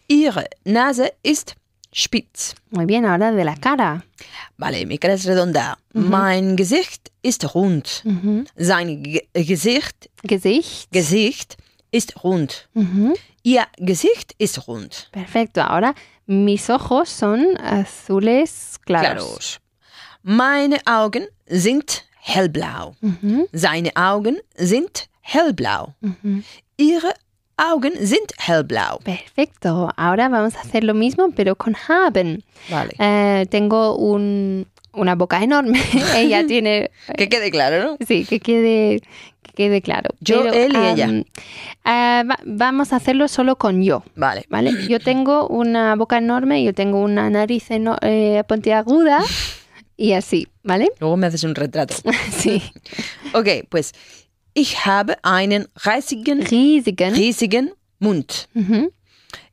[0.08, 1.54] Ihre Nase ist
[1.94, 2.56] spitz.
[2.70, 4.04] Muy bien, ahora de la cara.
[4.58, 5.78] Vale, mi cara es redonda.
[5.94, 8.04] Mein Gesicht ist rund.
[8.06, 8.46] Ujú.
[8.56, 10.92] Sein Ge Gesicht, Gesicht.
[10.92, 11.58] Gesicht
[11.92, 12.70] ist rund.
[12.76, 13.16] Ujú.
[13.44, 15.10] Ihr Gesicht ist rund.
[15.12, 15.62] Perfecto.
[15.62, 15.94] Ahora
[16.28, 19.04] mis ojos son azules claros.
[19.06, 19.60] Klaros.
[20.22, 22.96] Meine Augen sind hellblau.
[23.54, 25.94] Seine Augen sind hellblau.
[26.78, 27.14] Ihre
[27.60, 29.00] Augen sind hellblau.
[29.00, 29.90] Perfecto.
[29.98, 32.44] Ahora vamos a hacer lo mismo, pero con haben.
[32.70, 32.94] Vale.
[33.00, 35.80] Eh, tengo un- una boca enorme.
[36.16, 36.90] ella tiene.
[37.18, 37.98] Que quede claro, ¿no?
[38.08, 39.02] Sí, que quede,
[39.44, 40.10] que quede claro.
[40.22, 41.10] Yo, él y ella.
[41.86, 44.04] va- vamos a hacerlo solo con yo.
[44.16, 44.46] Vale.
[44.50, 44.72] ¿Vale?
[44.88, 49.20] Yo tengo una boca enorme, yo tengo una nariz eh, puntiaguda
[49.98, 50.90] y así, ¿vale?
[51.00, 51.96] Luego me haces un retrato.
[52.32, 52.62] Sí.
[53.34, 53.94] Okay, pues
[54.60, 57.14] ich habe einen riesigen, Riesigen.
[57.14, 58.48] riesigen Mund.
[58.56, 58.92] Ujú,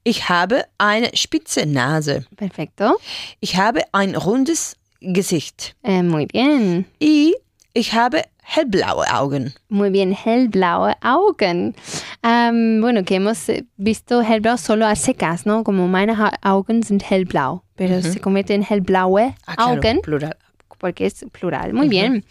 [0.05, 2.25] Ich habe eine spitze Nase.
[2.37, 2.97] Perfecto.
[3.41, 5.75] Ich habe ein rundes Gesicht.
[5.83, 6.85] Eh, muy bien.
[7.01, 7.35] Y
[7.75, 9.53] ich habe hellblaue Augen.
[9.69, 10.13] Muy bien.
[10.13, 11.75] Hellblaue Augen.
[12.23, 15.63] Am, bueno, que hemos eh, visto hellblau solo a secas, ¿no?
[15.65, 20.01] Como meine Augen sind hellblau, pero se convierte en hellblaue Ah, claro, Augen.
[20.03, 20.37] plural.
[20.79, 21.73] porque es plural.
[21.73, 22.25] Muy bien.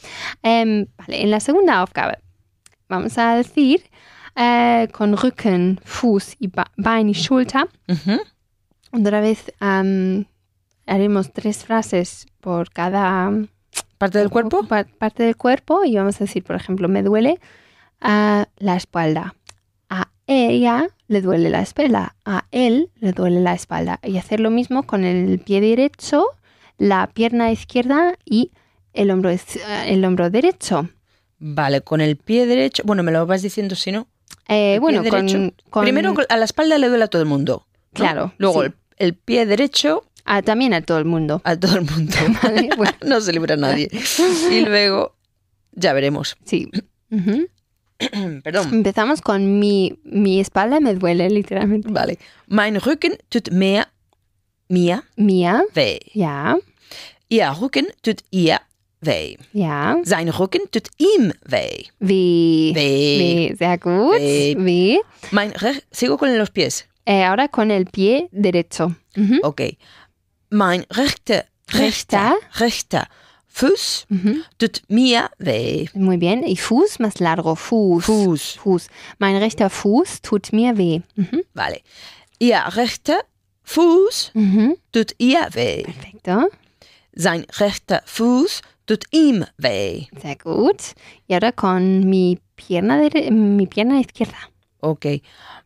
[0.44, 2.20] Em, vale, en la segunda Aufgabe
[2.90, 3.82] vamos a decir
[4.36, 7.68] eh, con Rücken, Fuß y Bein y Schulter.
[7.88, 8.20] Mhm.
[8.92, 10.26] Otra vez am,
[10.86, 13.32] haremos tres frases por cada
[13.98, 14.64] Parte del cuerpo.
[14.68, 17.40] pa- parte del cuerpo y vamos a decir, por ejemplo, me duele
[18.02, 19.36] la espalda.
[19.90, 22.16] A ella le duele la espalda.
[22.26, 24.00] A él le duele la espalda.
[24.04, 26.26] Y hacer lo mismo con el pie derecho,
[26.78, 28.52] la pierna izquierda y
[28.94, 29.40] el hombro, eh,
[29.88, 30.90] el hombro derecho.
[31.48, 32.82] Vale, con el pie derecho.
[32.86, 34.08] Bueno, me lo vas diciendo si no.
[34.48, 37.68] Eh, bueno, con, con- Primero a la espalda le duele a todo el mundo.
[37.68, 37.90] ¿no?
[37.94, 38.68] Claro, Luego sí.
[38.68, 41.42] el, el pie derecho ah, también a todo el mundo.
[41.44, 42.16] a todo el mundo.
[42.44, 43.90] Vale, bueno, no se libra nadie.
[44.52, 45.16] Y luego
[45.74, 46.36] ya veremos.
[46.46, 46.68] sí.
[48.44, 48.74] Perdón.
[48.74, 51.88] Empezamos con mi, mi espalda me duele literalmente.
[51.92, 52.18] Vale.
[52.48, 53.88] Mein Rücken tut mir,
[54.68, 56.00] mir Mía, weh.
[56.14, 56.58] ja,
[57.30, 58.60] Ihr Rücken tut ihr
[59.06, 59.38] weh.
[59.54, 59.98] ja.
[60.04, 61.84] Sein Rücken tut ihm weh.
[62.00, 62.72] Wie.
[62.76, 63.20] Weh.
[63.52, 64.20] Wie, sehr gut.
[64.20, 64.56] Weh.
[64.58, 65.00] Wie.
[65.32, 66.86] Mein Re- Sigo con los pies.
[67.06, 68.96] Eh, ahora con el pie derecho.
[69.16, 69.62] Ujú, Ok.
[70.50, 73.08] Mein rechter, rechter, rechter
[73.48, 74.42] Fuß ujú.
[74.58, 75.88] tut mir weh.
[75.94, 76.44] Muy bien.
[76.44, 77.56] Y Fuß más largo.
[77.56, 78.04] Fuß.
[78.06, 78.58] Fuß.
[78.64, 78.88] Fuß.
[79.20, 81.02] Mein rechter Fuß tut mir weh.
[81.16, 81.44] Mhm.
[81.54, 81.80] Vale.
[82.40, 83.22] Ihr rechter
[83.64, 84.76] Fuß Mhm.
[84.92, 85.84] tut ihr weh.
[85.84, 86.50] Perfecto.
[87.14, 88.66] Sein rechter Fuß tut
[89.12, 90.08] ihm weh.
[90.22, 90.94] Sehr gut.
[91.28, 92.98] Y ahora con mi pierna,
[93.32, 94.38] mi pierna izquierda.
[94.82, 95.22] Ok.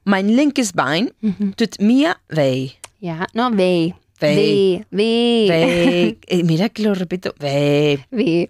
[0.05, 1.53] Mein linkes Bein Mhm.
[1.57, 2.72] tut mir weh.
[3.01, 3.93] Ja, no, weh.
[4.22, 4.82] Weh.
[4.91, 5.49] Weh.
[5.49, 6.15] Weh.
[6.28, 7.34] Eh, Mira que lo repito.
[7.39, 7.97] Weh.
[8.11, 8.49] Weh.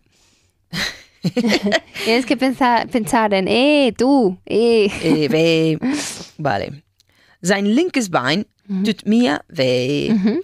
[2.06, 4.90] Tienes que pensar, pensar en, eh, tú, eh.
[5.04, 5.78] Eh, weh.
[6.38, 6.84] Vale.
[7.42, 8.46] Sein linkes Bein
[8.86, 10.10] tut mir weh.
[10.14, 10.42] Mhm.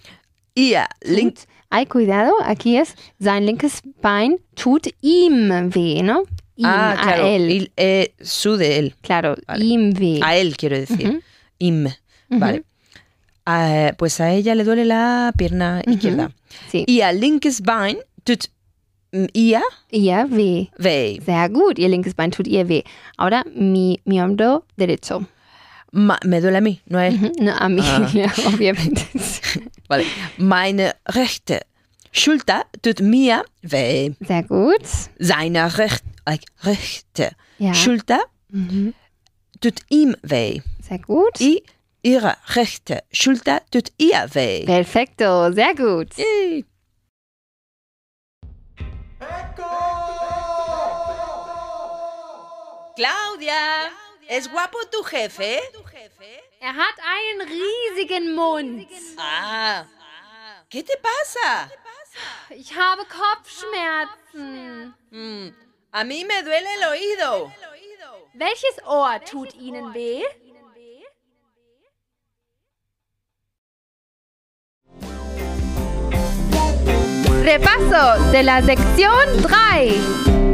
[0.55, 1.39] Ihr link.
[1.75, 6.23] Ay, cuidado, aquí es, sein linkes Bein tut ihm weh, ¿no?
[6.55, 7.23] Ihm, ah, claro.
[7.25, 7.49] a él.
[7.51, 8.95] il- eh, su de él.
[9.01, 9.65] Claro, Vale.
[9.65, 10.19] ihm weh.
[10.23, 11.05] A él, quiero decir.
[11.09, 11.21] Ujú.
[11.59, 11.87] Im.
[12.29, 12.63] Vale.
[13.45, 16.31] Ah, pues a ella le duele la pierna izquierda.
[16.71, 18.45] Sí, Y al linkes Bein tut
[19.11, 19.61] mm, ihr
[19.91, 20.69] ihr weh.
[20.79, 21.19] weh.
[21.25, 22.83] Sehr gut, ihr linkes Bein tut ihr weh.
[23.17, 25.27] Ahora mi, mi hombro derecho.
[25.91, 27.31] Ma- me duele a mí, no a él.
[27.39, 28.07] No, a mí, Ah.
[28.47, 29.01] obviamente.
[29.87, 30.05] Vale.
[30.37, 31.61] Meine rechte
[32.11, 34.13] Schulter tut mir weh.
[34.19, 34.81] Sehr gut.
[35.19, 37.73] Seine recht, like, rechte Ja.
[37.73, 38.93] Schulter Mhm.
[39.61, 40.61] tut ihm weh.
[40.81, 41.39] Sehr gut.
[41.39, 41.63] Y
[42.01, 44.65] ihre rechte Schulter tut ihr weh.
[44.65, 46.15] Perfecto, sehr gut.
[46.17, 46.65] Yay.
[52.95, 53.89] Claudia,
[54.27, 55.59] ¿es guapo tu jefe?
[56.65, 58.87] Er hat einen riesigen Mund.
[59.17, 59.85] Ah,
[60.67, 61.69] ¿qué te pasa?
[62.49, 64.95] Ich habe Kopfschmerzen.
[65.11, 65.53] Mm,
[65.91, 67.53] a mí me duele el oído.
[68.33, 70.23] Welches Ohr tut Ihnen weh?
[77.43, 80.44] Repaso de la sección 3.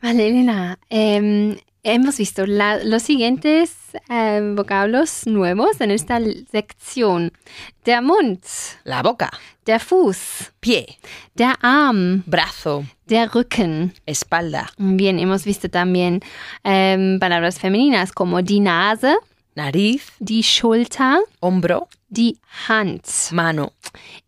[0.00, 3.72] Vale, Elena, em, hemos visto la- los siguientes
[4.08, 6.20] em, vocablos nuevos en esta
[6.52, 7.32] sección.
[7.84, 8.40] Der Mund,
[8.84, 9.30] La boca,
[9.66, 10.86] der Fuß, pie,
[11.34, 13.92] der Arm, brazo, der Rücken.
[14.06, 16.20] espalda, Bien, hemos visto también
[16.64, 19.16] em, palabras femeninas como die Nase,
[19.56, 22.38] nariz, die Schulter, hombro, die
[22.68, 23.02] Hand.
[23.32, 23.72] mano,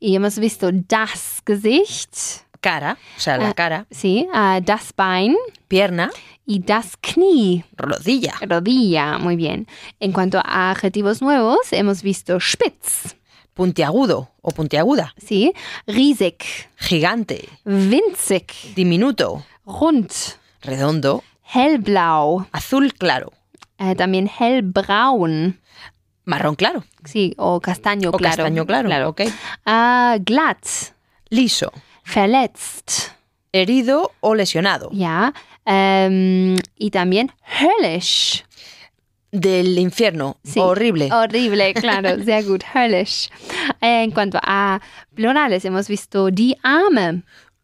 [0.01, 3.55] Y hemos visto das Gesicht, cara, o sea, la Ah.
[3.55, 5.37] cara, sí, ah, das Bein.
[5.69, 6.11] Pierna,
[6.47, 7.65] y das Knie.
[7.77, 9.67] rodilla, Rodilla, muy bien.
[10.01, 13.15] En cuanto a adjetivos nuevos, hemos visto spitz,
[13.55, 15.53] puntiagudo o puntiaguda, sí,
[15.87, 16.37] riesig,
[16.77, 20.11] gigante, winzig, diminuto, rund,
[20.63, 21.23] redondo,
[21.55, 23.33] hellblau, azul claro,
[23.79, 25.61] eh, también hellbraun,
[26.25, 26.85] marrón claro.
[27.05, 28.37] Sí, o castaño o claro.
[28.37, 29.23] castaño claro, ok.
[29.67, 30.67] Ah, glatt,
[31.29, 31.71] Liso,
[32.05, 33.13] verletzt,
[33.53, 35.33] herido o lesionado, ja,
[35.67, 38.45] ähm, y también höllisch.
[39.33, 41.09] del infierno, Sí, horrible.
[41.13, 43.31] Horrible, claro, sehr gut, höllisch.
[43.81, 44.81] En cuanto a
[45.15, 47.23] plurales, hemos visto die Arme.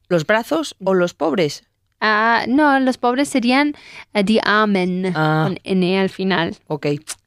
[0.08, 1.64] Los brazos o los pobres.
[2.00, 3.74] Ah, no, los pobres serían
[4.14, 5.46] eh, die Armen, Ah.
[5.48, 6.54] con N al final.
[6.68, 6.86] Ok.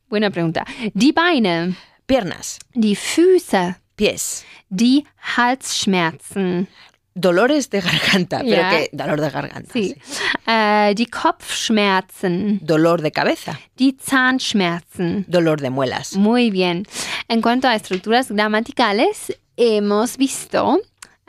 [0.10, 0.64] Buena pregunta.
[0.94, 5.06] Die Beine, Piernas, die Füße, pies, die
[5.36, 6.68] Halsschmerzen,
[7.20, 9.72] dolores de garganta, pero que dolor de garganta.
[9.74, 9.96] sí.
[10.04, 10.22] sí.
[10.48, 15.26] Äh, die Kopfschmerzen, Dolor de cabeza, die Zahnschmerzen.
[15.28, 16.16] dolor de muelas.
[16.16, 16.86] Muy bien.
[17.28, 20.80] En cuanto a estructuras gramaticales, hemos visto,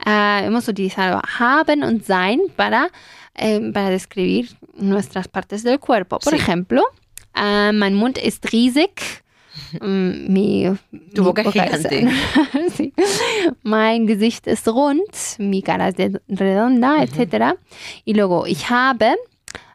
[0.07, 2.91] ah, hemos utilizado haben und sein para,
[3.35, 6.19] eh, para describir nuestras partes del cuerpo.
[6.19, 6.39] Por Sí.
[6.41, 6.83] ejemplo,
[7.35, 8.93] ah, mein Mund ist riesig.
[9.81, 10.71] Mm, mi,
[11.15, 12.09] Tu mi gigante.
[12.77, 12.93] sí.
[13.63, 15.97] Mein Gesicht ist rund, mi cara es
[16.29, 17.57] redonda, etc.
[18.05, 19.17] Y luego, ich habe,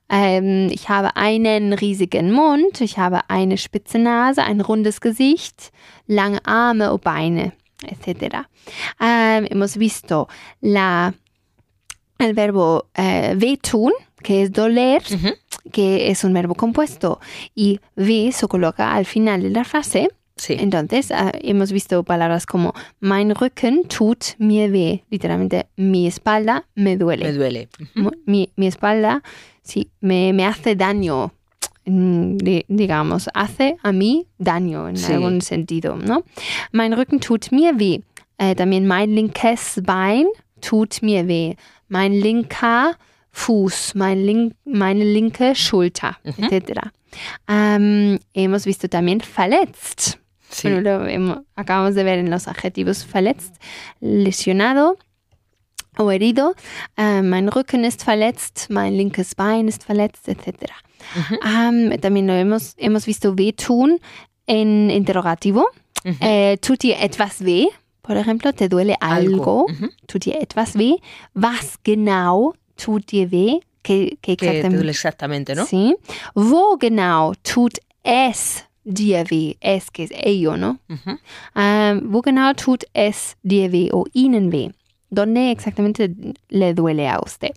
[0.10, 5.72] ähm, ich habe einen riesigen Mund, ich habe eine spitze Nase, ein rundes Gesicht,
[6.08, 7.54] lange Arme o Beine,
[7.84, 8.46] etc.
[9.00, 10.28] Ähm, hemos visto
[10.62, 11.14] la,
[12.18, 13.92] el verbo eh, wehtun,
[14.26, 15.04] que es doler,
[15.72, 17.20] que es un verbo compuesto,
[17.54, 20.10] y we se coloca al final de la frase.
[20.38, 20.56] Sí.
[20.60, 25.04] Entonces, ah, hemos visto palabras como mein Rücken tut mir weh.
[25.10, 27.26] Literalmente, mi espalda me duele.
[27.26, 27.70] Me duele.
[27.96, 29.22] Mu- Mi, mi espalda,
[29.62, 31.32] sí, me, me hace daño.
[31.86, 35.14] Mm, di- digamos, hace a mí daño en Sí.
[35.14, 36.24] algún sentido, ¿no?
[36.72, 38.02] Mein Rücken tut mir weh.
[38.40, 40.28] Eh, también mein linkes Bein
[40.60, 41.56] tut mir weh.
[41.88, 42.98] Mein linker
[43.36, 46.90] Fuß, mein link, meine linke Schulter, etc.
[47.50, 50.20] Ähm, hemos visto también verletzt.
[50.50, 50.70] Sí.
[50.70, 53.56] Bueno, acabamos de ver en los adjetivos verletzt,
[54.00, 54.98] lesionado
[55.98, 56.56] o herido.
[56.96, 60.72] Äh, mein Rücken ist verletzt, mein linkes Bein ist verletzt, etc.
[61.44, 64.00] Ähm, también lo hemos, hemos visto wehtun
[64.48, 65.66] en interrogativo.
[66.22, 67.68] Äh, tut dir etwas weh?
[68.02, 69.34] Por ejemplo, te duele algo.
[69.36, 69.66] Algo.
[69.66, 69.90] Ujú.
[70.08, 70.96] Tut dir etwas weh?
[71.34, 73.60] Was genau tut dir weh?
[73.82, 75.66] ¿Qué, qué Que te exactamente- exactamente, ¿no?
[75.66, 75.96] Sí.
[76.34, 79.58] Wo genau tut es dir weh?
[79.62, 80.80] Es que es ello, ¿no?
[80.90, 81.18] Ujú.
[81.56, 84.72] Ähm, wo genau tut es dir weh o ihnen weh?
[85.12, 86.10] dónde exactamente
[86.50, 87.52] le duele a usted.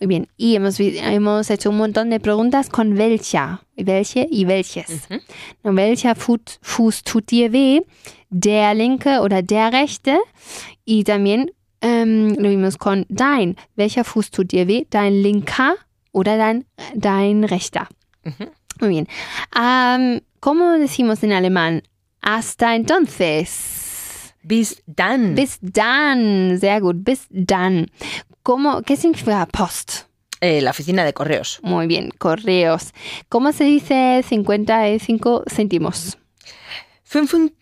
[0.00, 0.28] Muy bien.
[0.36, 3.60] Y hemos, hemos hecho un montón de preguntas con welcher.
[3.76, 5.06] Welche y welches.
[5.62, 7.82] No, welcher Fuß, Fuß tut dir weh?
[8.30, 10.18] Der linke oder der rechte?
[10.84, 13.56] Y también ähm, lo vimos con dein.
[13.76, 14.86] Welcher Fuß tut dir weh?
[14.90, 15.74] Dein linker
[16.12, 16.64] oder dein,
[16.94, 17.88] dein rechter?
[18.80, 19.06] Muy bien.
[19.52, 21.82] Am, ¿Cómo decimos en alemán?
[22.22, 24.34] Hasta entonces.
[24.42, 25.34] Bis dann.
[25.34, 26.58] Bis dann.
[26.58, 27.04] Sehr gut.
[27.04, 27.86] Bis dann.
[28.42, 30.06] ¿Cómo, ¿Qué significa post?
[30.40, 31.58] Eh, la oficina de correos.
[31.62, 32.10] Muy bien.
[32.18, 32.92] Correos.
[33.28, 36.18] ¿Cómo se dice 55 céntimos?
[37.04, 37.52] Fünfund-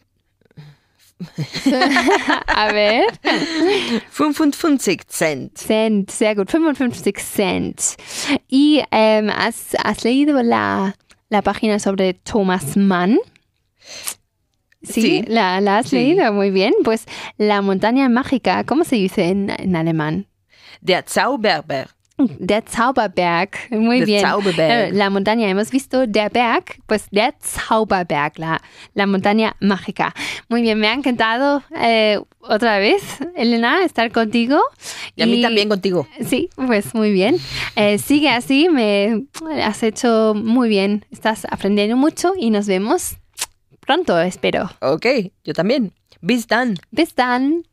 [2.46, 3.04] A ver.
[4.12, 5.56] 55 Cent.
[5.58, 6.10] Cent.
[6.10, 6.50] Sehr gut.
[6.50, 7.80] 55 Cent.
[8.48, 10.96] ¿Y ¿has, has leído la,
[11.28, 13.18] la página sobre Thomas Mann?
[14.82, 15.24] Sí, Sí.
[15.26, 15.96] La, la has Sí.
[15.96, 16.74] leído muy bien.
[16.84, 17.06] Pues
[17.38, 20.26] la montaña mágica, ¿cómo se dice en, en alemán?
[20.80, 21.88] Der Zauberberg.
[22.16, 23.56] Der Zauberberg.
[23.70, 24.20] Muy Der bien.
[24.22, 24.70] Zauberberg.
[24.70, 28.62] Eh, La montaña, hemos visto der Berg, pues der Zauberberg, la,
[28.94, 30.14] la montaña mágica.
[30.48, 33.02] Muy bien, me ha encantado eh, otra vez,
[33.34, 34.60] Elena, estar contigo.
[35.16, 36.06] Y a mí también contigo.
[36.24, 37.36] Sí, pues muy bien.
[37.74, 39.24] Eh, sigue así, me
[39.64, 41.04] has hecho muy bien.
[41.10, 43.16] Estás aprendiendo mucho y nos vemos
[43.80, 44.70] pronto, espero.
[44.80, 45.06] Ok,
[45.44, 45.92] yo también.
[46.20, 46.78] Bis dann.
[46.92, 47.64] Bis dann.